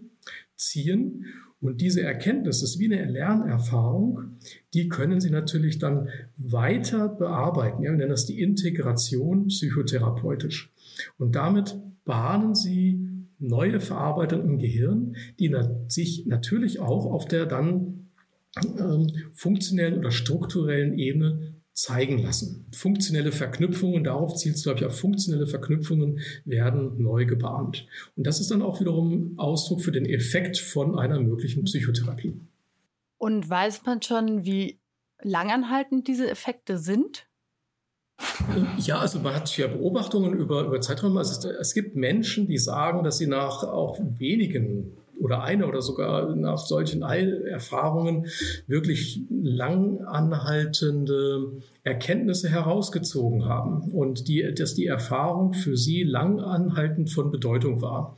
[0.54, 1.24] ziehen
[1.60, 4.36] und diese Erkenntnis ist wie eine Lernerfahrung,
[4.74, 7.82] die können Sie natürlich dann weiter bearbeiten.
[7.82, 10.72] Wir nennen das die Integration psychotherapeutisch.
[11.18, 13.07] Und damit bahnen Sie
[13.38, 15.54] neue Verarbeitung im Gehirn, die
[15.88, 18.08] sich natürlich auch auf der dann
[18.78, 22.66] ähm, funktionellen oder strukturellen Ebene zeigen lassen.
[22.72, 27.86] Funktionelle Verknüpfungen, darauf zielt es, glaube ich, auf funktionelle Verknüpfungen werden neu gebahnt.
[28.16, 32.34] Und das ist dann auch wiederum Ausdruck für den Effekt von einer möglichen Psychotherapie.
[33.16, 34.80] Und weiß man schon, wie
[35.22, 37.27] langanhaltend diese Effekte sind?
[38.78, 41.20] Ja, also man hat ja Beobachtungen über, über Zeiträume.
[41.20, 46.34] Es, es gibt Menschen, die sagen, dass sie nach auch wenigen oder eine oder sogar
[46.36, 48.26] nach solchen Erfahrungen
[48.68, 57.10] wirklich lang anhaltende Erkenntnisse herausgezogen haben und die, dass die Erfahrung für sie lang anhaltend
[57.10, 58.16] von Bedeutung war.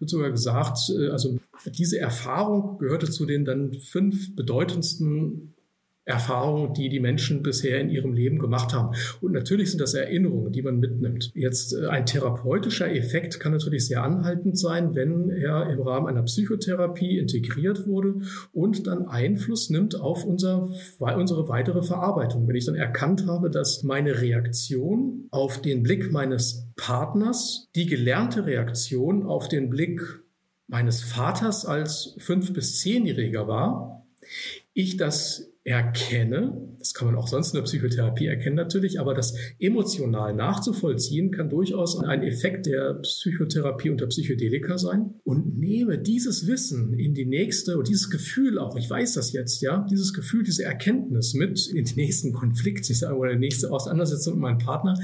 [0.00, 5.54] Wird sogar gesagt, äh, also diese Erfahrung gehörte zu den dann fünf bedeutendsten
[6.10, 8.94] Erfahrungen, die die Menschen bisher in ihrem Leben gemacht haben.
[9.20, 11.30] Und natürlich sind das Erinnerungen, die man mitnimmt.
[11.34, 16.22] Jetzt äh, ein therapeutischer Effekt kann natürlich sehr anhaltend sein, wenn er im Rahmen einer
[16.22, 18.20] Psychotherapie integriert wurde
[18.52, 22.46] und dann Einfluss nimmt auf unser, unsere weitere Verarbeitung.
[22.46, 28.46] Wenn ich dann erkannt habe, dass meine Reaktion auf den Blick meines Partners die gelernte
[28.46, 30.00] Reaktion auf den Blick
[30.66, 34.06] meines Vaters als fünf bis zehnjähriger war,
[34.72, 39.34] ich das erkenne, das kann man auch sonst in der Psychotherapie erkennen natürlich, aber das
[39.58, 45.14] emotional nachzuvollziehen kann durchaus ein Effekt der Psychotherapie unter Psychedelika sein.
[45.22, 49.60] Und nehme dieses Wissen in die nächste und dieses Gefühl auch, ich weiß das jetzt,
[49.60, 53.70] ja, dieses Gefühl, diese Erkenntnis mit in den nächsten Konflikt, ich sage, oder die nächste
[53.70, 54.94] Auseinandersetzung mit meinem Partner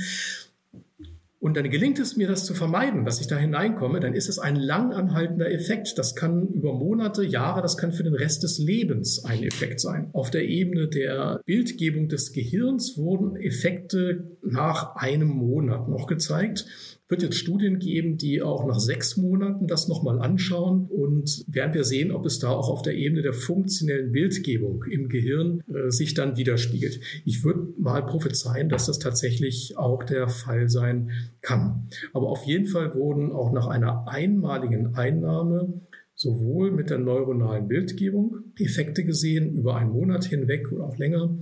[1.47, 4.41] und dann gelingt es mir, das zu vermeiden, dass ich da hineinkomme, dann ist es
[4.41, 5.97] ein langanhaltender Effekt.
[5.97, 10.11] Das kann über Monate, Jahre, das kann für den Rest des Lebens ein Effekt sein.
[10.13, 16.67] Auf der Ebene der Bildgebung des Gehirns wurden Effekte nach einem Monat noch gezeigt
[17.09, 21.85] wird jetzt Studien geben, die auch nach sechs Monaten das nochmal anschauen und werden wir
[21.85, 26.15] sehen, ob es da auch auf der Ebene der funktionellen Bildgebung im Gehirn äh, sich
[26.15, 27.01] dann widerspiegelt.
[27.25, 31.11] Ich würde mal prophezeien, dass das tatsächlich auch der Fall sein
[31.43, 31.89] kann.
[32.13, 35.81] Aber auf jeden Fall wurden auch nach einer einmaligen Einnahme
[36.17, 41.37] sowohl mit der neuronalen Bildgebung Effekte gesehen über einen Monat hinweg oder auch länger,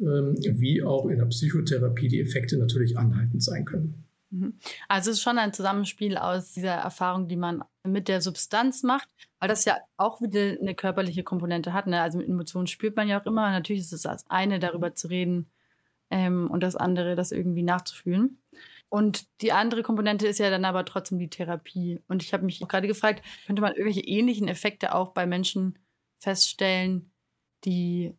[0.00, 4.05] ähm, wie auch in der Psychotherapie die Effekte natürlich anhaltend sein können.
[4.36, 4.58] Mhm.
[4.88, 9.08] Also es ist schon ein Zusammenspiel aus dieser Erfahrung, die man mit der Substanz macht
[9.38, 11.86] Weil das ja auch wieder eine körperliche Komponente hat.
[11.86, 12.00] Ne?
[12.00, 13.50] Also mit Emotionen spürt man ja auch immer.
[13.50, 15.50] Natürlich ist es das eine, darüber zu reden
[16.10, 18.38] ähm, und das andere, das irgendwie nachzufühlen.
[18.88, 22.02] Und die andere Komponente ist ja dann aber trotzdem die Therapie.
[22.08, 25.78] Und ich habe mich gerade gefragt, könnte man irgendwelche ähnlichen Effekte auch bei Menschen
[26.18, 27.10] feststellen,
[27.64, 28.14] die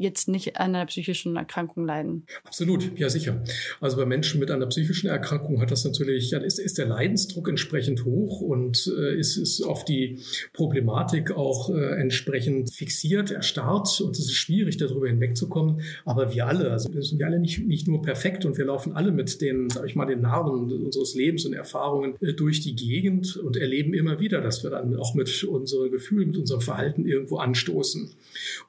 [0.00, 2.24] jetzt nicht an einer psychischen Erkrankung leiden.
[2.44, 3.42] Absolut, ja sicher.
[3.80, 8.04] Also bei Menschen mit einer psychischen Erkrankung hat das natürlich, ist, ist der Leidensdruck entsprechend
[8.06, 10.20] hoch und äh, ist, ist auf die
[10.54, 15.82] Problematik auch äh, entsprechend fixiert, erstarrt und es ist schwierig, darüber hinwegzukommen.
[16.06, 18.94] Aber wir alle, also wir sind ja alle nicht, nicht nur perfekt und wir laufen
[18.94, 22.74] alle mit den, sag ich mal, den Narben unseres Lebens und Erfahrungen äh, durch die
[22.74, 27.04] Gegend und erleben immer wieder, dass wir dann auch mit unseren Gefühlen, mit unserem Verhalten
[27.04, 28.10] irgendwo anstoßen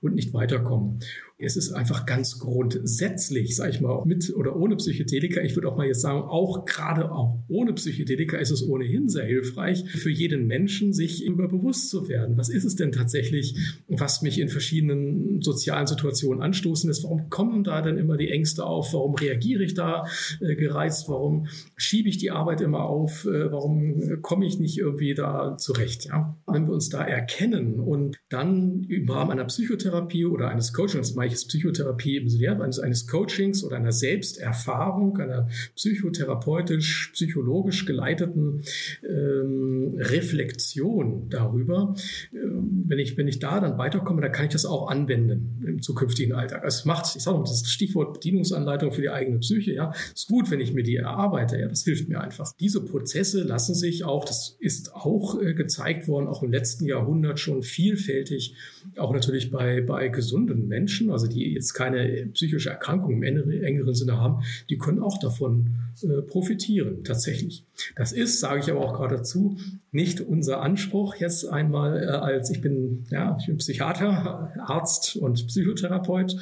[0.02, 1.00] und nicht weiterkommen.
[1.44, 5.42] Es ist einfach ganz grundsätzlich, sage ich mal, mit oder ohne Psychedelika.
[5.42, 9.26] Ich würde auch mal jetzt sagen, auch gerade auch ohne Psychedelika ist es ohnehin sehr
[9.26, 12.38] hilfreich für jeden Menschen, sich über bewusst zu werden.
[12.38, 13.56] Was ist es denn tatsächlich,
[13.88, 17.04] was mich in verschiedenen sozialen Situationen anstoßen ist?
[17.04, 18.94] Warum kommen da denn immer die Ängste auf?
[18.94, 20.06] Warum reagiere ich da
[20.42, 21.10] äh, gereizt?
[21.10, 23.26] Warum schiebe ich die Arbeit immer auf?
[23.26, 26.06] Äh, warum komme ich nicht irgendwie da zurecht?
[26.06, 26.38] Ja?
[26.46, 31.46] Wenn wir uns da erkennen und dann im Rahmen einer Psychotherapie oder eines Coachings, Bereiches
[31.46, 38.64] Psychotherapie im Sinne eines, eines Coachings oder einer Selbsterfahrung, einer psychotherapeutisch, psychologisch geleiteten
[39.08, 41.96] ähm, Reflexion darüber.
[42.34, 45.82] Ähm, wenn, ich, wenn ich da dann weiterkomme, dann kann ich das auch anwenden im
[45.82, 46.64] zukünftigen Alltag.
[46.66, 50.52] Es macht, ich sage mal, das Stichwort Bedienungsanleitung für die eigene Psyche, ja, ist gut,
[50.52, 52.52] wenn ich mir die erarbeite, ja, das hilft mir einfach.
[52.60, 57.40] Diese Prozesse lassen sich auch, das ist auch äh, gezeigt worden, auch im letzten Jahrhundert
[57.40, 58.56] schon vielfältig,
[58.98, 64.18] auch natürlich bei, bei gesunden Menschen, also die jetzt keine psychische Erkrankung im engeren Sinne
[64.18, 65.72] haben, die können auch davon
[66.04, 67.64] äh, profitieren, tatsächlich.
[67.96, 69.58] Das ist, sage ich aber auch gerade dazu,
[69.92, 75.48] nicht unser Anspruch jetzt einmal äh, als ich bin, ja, ich bin Psychiater, Arzt und
[75.48, 76.36] Psychotherapeut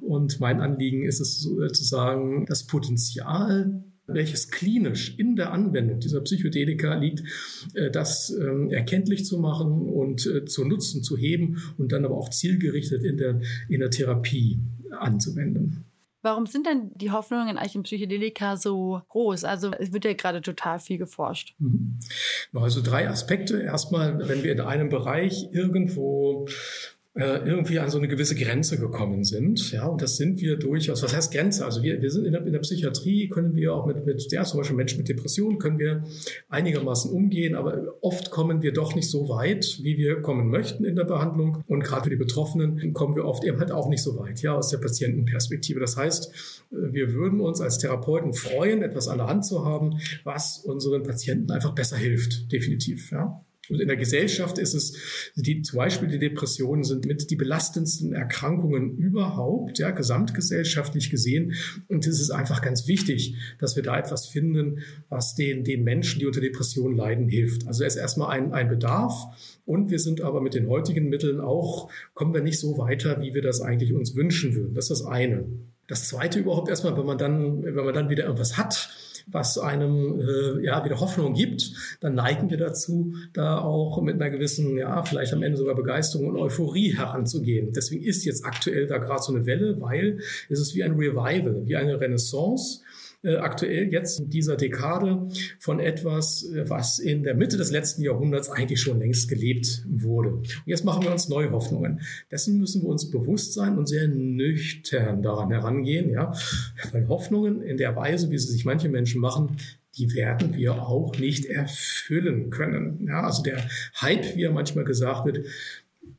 [0.00, 6.00] und mein Anliegen ist es äh, zu sagen, das Potenzial welches klinisch in der Anwendung
[6.00, 7.22] dieser Psychedelika liegt,
[7.74, 12.16] äh, das ähm, erkenntlich zu machen und äh, zu nutzen, zu heben und dann aber
[12.16, 14.58] auch zielgerichtet in der, in der Therapie
[14.90, 15.84] anzuwenden.
[16.24, 19.44] Warum sind denn die Hoffnungen eigentlich im Psychedelika so groß?
[19.44, 21.54] Also es wird ja gerade total viel geforscht.
[21.58, 21.98] Mhm.
[22.54, 23.60] Also drei Aspekte.
[23.60, 26.48] Erstmal, wenn wir in einem Bereich irgendwo
[27.16, 29.70] irgendwie an so eine gewisse Grenze gekommen sind.
[29.70, 31.00] Ja, und das sind wir durchaus.
[31.04, 31.64] Was heißt Grenze?
[31.64, 34.42] Also wir, wir sind in der, in der Psychiatrie, können wir auch mit, mit ja,
[34.42, 36.04] zum Beispiel Menschen mit Depressionen können wir
[36.48, 40.96] einigermaßen umgehen, aber oft kommen wir doch nicht so weit, wie wir kommen möchten in
[40.96, 41.62] der Behandlung.
[41.68, 44.56] Und gerade für die Betroffenen kommen wir oft eben halt auch nicht so weit, ja,
[44.56, 45.78] aus der Patientenperspektive.
[45.78, 46.32] Das heißt,
[46.72, 51.52] wir würden uns als Therapeuten freuen, etwas an der Hand zu haben, was unseren Patienten
[51.52, 53.43] einfach besser hilft, definitiv, ja.
[53.68, 58.12] Und in der Gesellschaft ist es, die, zum Beispiel die Depressionen sind mit die belastendsten
[58.12, 61.54] Erkrankungen überhaupt, ja, gesamtgesellschaftlich gesehen.
[61.88, 66.20] Und es ist einfach ganz wichtig, dass wir da etwas finden, was den, den Menschen,
[66.20, 67.66] die unter Depressionen leiden, hilft.
[67.66, 69.14] Also es ist erstmal ein, ein Bedarf.
[69.64, 73.34] Und wir sind aber mit den heutigen Mitteln auch, kommen wir nicht so weiter, wie
[73.34, 74.74] wir das eigentlich uns wünschen würden.
[74.74, 75.46] Das ist das eine.
[75.86, 78.90] Das zweite überhaupt erstmal, wenn man dann, wenn man dann wieder irgendwas hat,
[79.26, 84.30] was einem äh, ja wieder Hoffnung gibt, dann neigen wir dazu, da auch mit einer
[84.30, 87.72] gewissen, ja, vielleicht am Ende sogar Begeisterung und Euphorie heranzugehen.
[87.72, 90.18] Deswegen ist jetzt aktuell da gerade so eine Welle, weil
[90.48, 92.80] es ist wie ein Revival, wie eine Renaissance
[93.36, 98.50] aktuell jetzt in dieser Dekade von etwas, äh, was in der Mitte des letzten Jahrhunderts
[98.50, 100.34] eigentlich schon längst gelebt wurde.
[100.34, 102.00] Und jetzt machen wir uns neue Hoffnungen.
[102.30, 106.32] Dessen müssen wir uns bewusst sein und sehr nüchtern daran herangehen, ja,
[106.92, 109.56] weil Hoffnungen in der Weise, wie sie sich manche Menschen machen,
[109.96, 113.06] die werden wir auch nicht erfüllen können.
[113.06, 113.68] Ja, also der
[114.00, 115.46] Hype, wie er manchmal gesagt wird,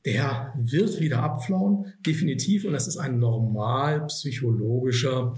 [0.06, 2.66] der wird wieder abflauen, definitiv.
[2.66, 5.36] Und das ist ein normal psychologischer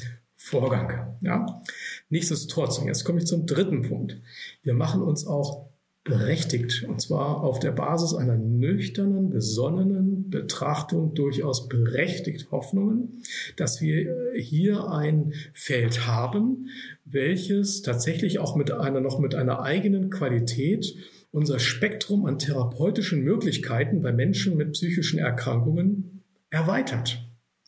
[0.48, 1.18] Vorgang.
[1.22, 1.62] Ja?
[2.10, 4.22] Nichtsdestotrotz, und jetzt komme ich zum dritten Punkt.
[4.64, 5.68] Wir machen uns auch
[6.06, 13.22] berechtigt, und zwar auf der Basis einer nüchternen, besonnenen Betrachtung durchaus berechtigt Hoffnungen,
[13.58, 16.70] dass wir hier ein Feld haben,
[17.04, 20.96] welches tatsächlich auch mit einer, noch mit einer eigenen Qualität
[21.32, 27.27] unser Spektrum an therapeutischen Möglichkeiten bei Menschen mit psychischen Erkrankungen erweitert.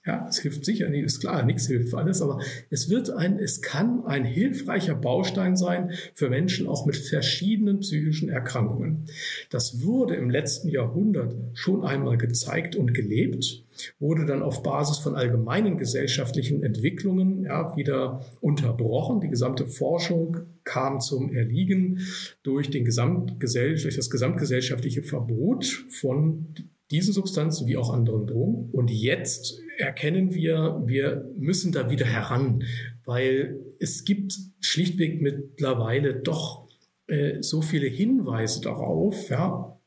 [0.09, 2.39] Ja, es hilft sicher nicht, ist klar, nichts hilft für alles, aber
[2.71, 8.27] es wird ein, es kann ein hilfreicher Baustein sein für Menschen auch mit verschiedenen psychischen
[8.27, 9.05] Erkrankungen.
[9.51, 13.63] Das wurde im letzten Jahrhundert schon einmal gezeigt und gelebt,
[13.99, 19.21] wurde dann auf Basis von allgemeinen gesellschaftlichen Entwicklungen ja, wieder unterbrochen.
[19.21, 21.99] Die gesamte Forschung kam zum Erliegen
[22.41, 26.55] durch, den Gesamtgesell durch das gesamtgesellschaftliche Verbot von
[26.91, 28.69] diesen Substanzen wie auch anderen Drogen.
[28.71, 32.63] Und jetzt erkennen wir, wir müssen da wieder heran,
[33.05, 36.67] weil es gibt schlichtweg mittlerweile doch
[37.07, 39.79] äh, so viele Hinweise darauf, ja,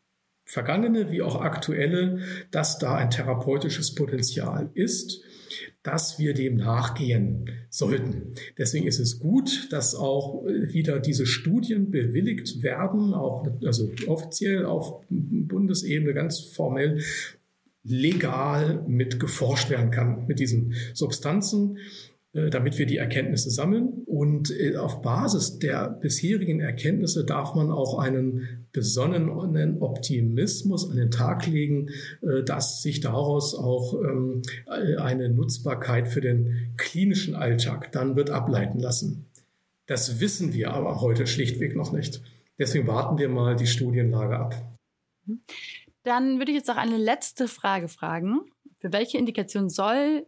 [0.44, 5.22] vergangene wie auch aktuelle, dass da ein therapeutisches Potenzial ist
[5.82, 8.34] dass wir dem nachgehen sollten.
[8.58, 15.02] Deswegen ist es gut, dass auch wieder diese Studien bewilligt werden, auch also offiziell auf
[15.08, 17.00] Bundesebene ganz formell
[17.84, 21.78] legal mit geforscht werden kann mit diesen Substanzen.
[22.34, 24.04] Äh, damit wir die Erkenntnisse sammeln.
[24.06, 31.10] Und äh, auf Basis der bisherigen Erkenntnisse darf man auch einen besonnenen Optimismus an den
[31.10, 31.90] Tag legen,
[32.22, 38.78] äh, dass sich daraus auch ähm, eine Nutzbarkeit für den klinischen Alltag dann wird ableiten
[38.78, 39.26] lassen.
[39.86, 42.22] Das wissen wir aber heute schlichtweg noch nicht.
[42.58, 44.54] Deswegen warten wir mal die Studienlage ab.
[46.02, 48.40] Dann würde ich jetzt noch eine letzte Frage fragen.
[48.78, 50.24] Für welche Indikation soll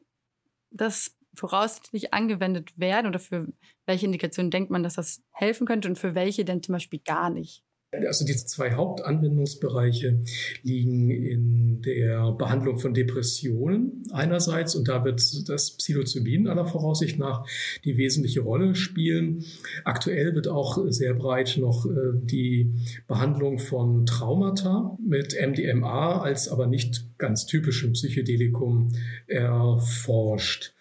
[0.71, 3.49] das voraussichtlich angewendet werden oder für
[3.87, 7.31] welche Indikationen denkt man, dass das helfen könnte und für welche denn zum Beispiel gar
[7.31, 7.63] nicht?
[8.03, 10.21] Also diese zwei Hauptanwendungsbereiche
[10.63, 17.47] liegen in der Behandlung von Depressionen einerseits und da wird das Psilocybin aller Voraussicht nach
[17.85, 19.45] die wesentliche Rolle spielen.
[19.85, 22.73] Aktuell wird auch sehr breit noch äh, die
[23.07, 28.93] Behandlung von Traumata mit MDMA als aber nicht ganz typischem Psychedelikum
[29.27, 30.75] erforscht.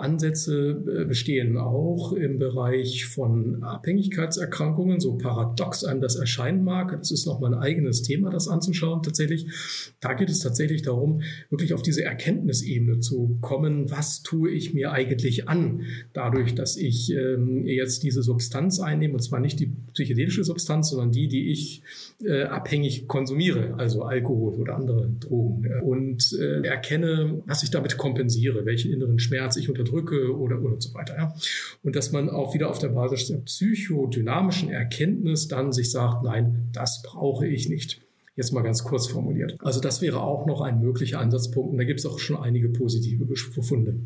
[0.00, 6.96] Ansätze äh, bestehen auch im Bereich von Abhängigkeitserkrankungen, so paradox einem das erscheinen mag.
[6.98, 9.46] Das ist nochmal ein eigenes Thema, das anzuschauen tatsächlich.
[10.00, 13.90] Da geht es tatsächlich darum, wirklich auf diese Erkenntnisebene zu kommen.
[13.90, 15.82] Was tue ich mir eigentlich an,
[16.12, 21.12] dadurch, dass ich ähm, jetzt diese Substanz einnehme, und zwar nicht die psychedelische Substanz, sondern
[21.12, 21.82] die, die ich
[22.24, 25.66] äh, abhängig konsumiere, also Alkohol oder andere Drogen.
[25.82, 30.80] Und äh, erkenne, was ich damit kompensiere, welchen inneren Schmerz ich unter unterdrücke oder, oder
[30.80, 31.16] so weiter.
[31.16, 31.34] Ja.
[31.82, 36.68] Und dass man auch wieder auf der Basis der psychodynamischen Erkenntnis dann sich sagt, nein,
[36.72, 38.00] das brauche ich nicht.
[38.36, 39.56] Jetzt mal ganz kurz formuliert.
[39.60, 41.72] Also das wäre auch noch ein möglicher Ansatzpunkt.
[41.72, 44.00] Und da gibt es auch schon einige positive Befunde.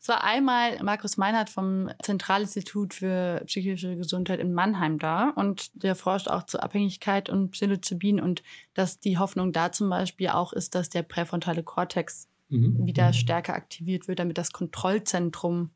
[0.00, 5.96] Es war einmal Markus Meinhardt vom Zentralinstitut für psychische Gesundheit in Mannheim da und der
[5.96, 10.76] forscht auch zur Abhängigkeit und Psilocybin und dass die Hoffnung da zum Beispiel auch ist,
[10.76, 12.86] dass der präfrontale Kortex mhm.
[12.86, 13.12] wieder mhm.
[13.14, 15.70] stärker aktiviert wird, damit das Kontrollzentrum,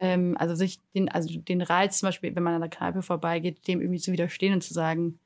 [0.00, 3.66] ähm, also sich den, also den Reiz zum Beispiel, wenn man an der Kneipe vorbeigeht,
[3.68, 5.18] dem irgendwie zu widerstehen und zu sagen,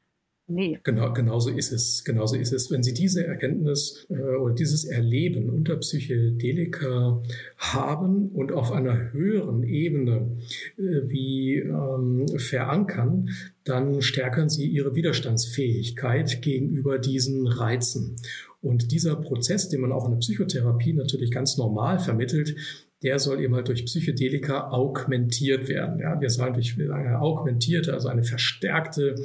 [0.48, 0.80] Nee.
[0.82, 2.04] Genau, genauso ist es.
[2.04, 2.70] Genauso ist es.
[2.70, 7.22] Wenn Sie diese Erkenntnis äh, oder dieses Erleben unter Psychedelika
[7.56, 10.36] haben und auf einer höheren Ebene
[10.76, 13.30] äh, wie ähm, verankern,
[13.64, 18.16] dann stärken Sie Ihre Widerstandsfähigkeit gegenüber diesen Reizen.
[18.62, 22.54] Und dieser Prozess, den man auch in der Psychotherapie natürlich ganz normal vermittelt,
[23.02, 25.98] der soll eben halt durch Psychedelika augmentiert werden.
[25.98, 29.16] Ja, wir sagen durch eine augmentierte, also eine verstärkte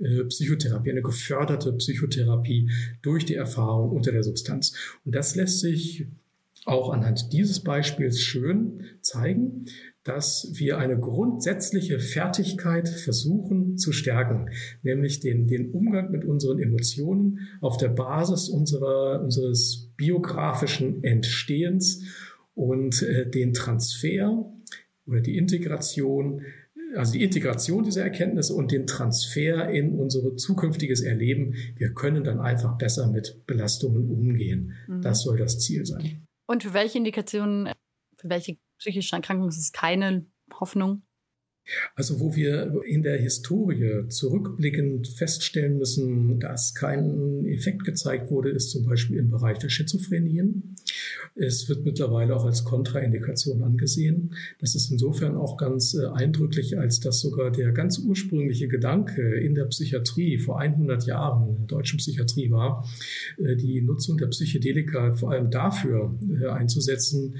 [0.00, 2.68] äh, Psychotherapie, eine geförderte Psychotherapie
[3.02, 4.74] durch die Erfahrung unter der Substanz.
[5.04, 6.08] Und das lässt sich
[6.66, 9.66] auch anhand dieses Beispiels schön zeigen
[10.04, 14.48] dass wir eine grundsätzliche Fertigkeit versuchen zu stärken,
[14.82, 22.02] nämlich den, den Umgang mit unseren Emotionen auf der Basis unserer, unseres biografischen Entstehens
[22.54, 24.50] und äh, den Transfer
[25.06, 26.42] oder die Integration,
[26.96, 31.54] also die Integration dieser Erkenntnisse und den Transfer in unser zukünftiges Erleben.
[31.76, 34.72] Wir können dann einfach besser mit Belastungen umgehen.
[34.88, 35.02] Mhm.
[35.02, 36.26] Das soll das Ziel sein.
[36.46, 37.68] Und für welche Indikationen,
[38.16, 40.26] für welche psychischen Erkrankungen ist keine
[40.58, 41.02] Hoffnung?
[41.94, 48.70] Also wo wir in der Historie zurückblickend feststellen müssen, dass kein Effekt gezeigt wurde, ist
[48.70, 50.76] zum Beispiel im Bereich der Schizophrenien.
[51.34, 54.34] Es wird mittlerweile auch als Kontraindikation angesehen.
[54.58, 59.54] Das ist insofern auch ganz äh, eindrücklich, als dass sogar der ganz ursprüngliche Gedanke in
[59.54, 62.86] der Psychiatrie vor 100 Jahren, in der deutschen Psychiatrie war,
[63.38, 67.36] äh, die Nutzung der Psychedelika vor allem dafür äh, einzusetzen,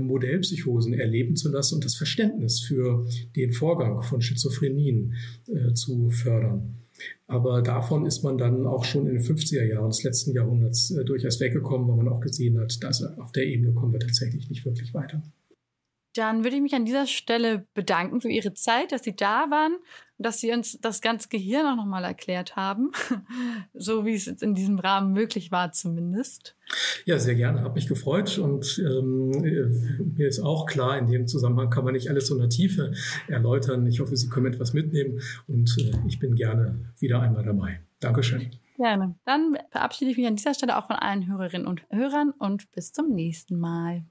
[0.00, 3.06] Modellpsychosen erleben zu lassen und das Verständnis für
[3.36, 5.14] den Vorgang von Schizophrenien
[5.74, 6.76] zu fördern.
[7.26, 11.04] Aber davon ist man dann auch schon in den 50er Jahren des letzten Jahrhunderts äh,
[11.04, 14.64] durchaus weggekommen, weil man auch gesehen hat, dass auf der Ebene kommen wir tatsächlich nicht
[14.64, 15.22] wirklich weiter.
[16.14, 19.74] Dann würde ich mich an dieser Stelle bedanken für Ihre Zeit, dass Sie da waren
[19.74, 22.90] und dass Sie uns das ganze Gehirn auch nochmal erklärt haben,
[23.74, 26.54] so wie es jetzt in diesem Rahmen möglich war zumindest.
[27.06, 27.62] Ja, sehr gerne.
[27.62, 29.30] Hat mich gefreut und ähm,
[30.16, 32.92] mir ist auch klar, in dem Zusammenhang kann man nicht alles so in der Tiefe
[33.28, 33.86] erläutern.
[33.86, 37.80] Ich hoffe, Sie können etwas mitnehmen und äh, ich bin gerne wieder einmal dabei.
[38.00, 38.50] Dankeschön.
[38.76, 39.14] Gerne.
[39.24, 42.92] Dann verabschiede ich mich an dieser Stelle auch von allen Hörerinnen und Hörern und bis
[42.92, 44.04] zum nächsten Mal.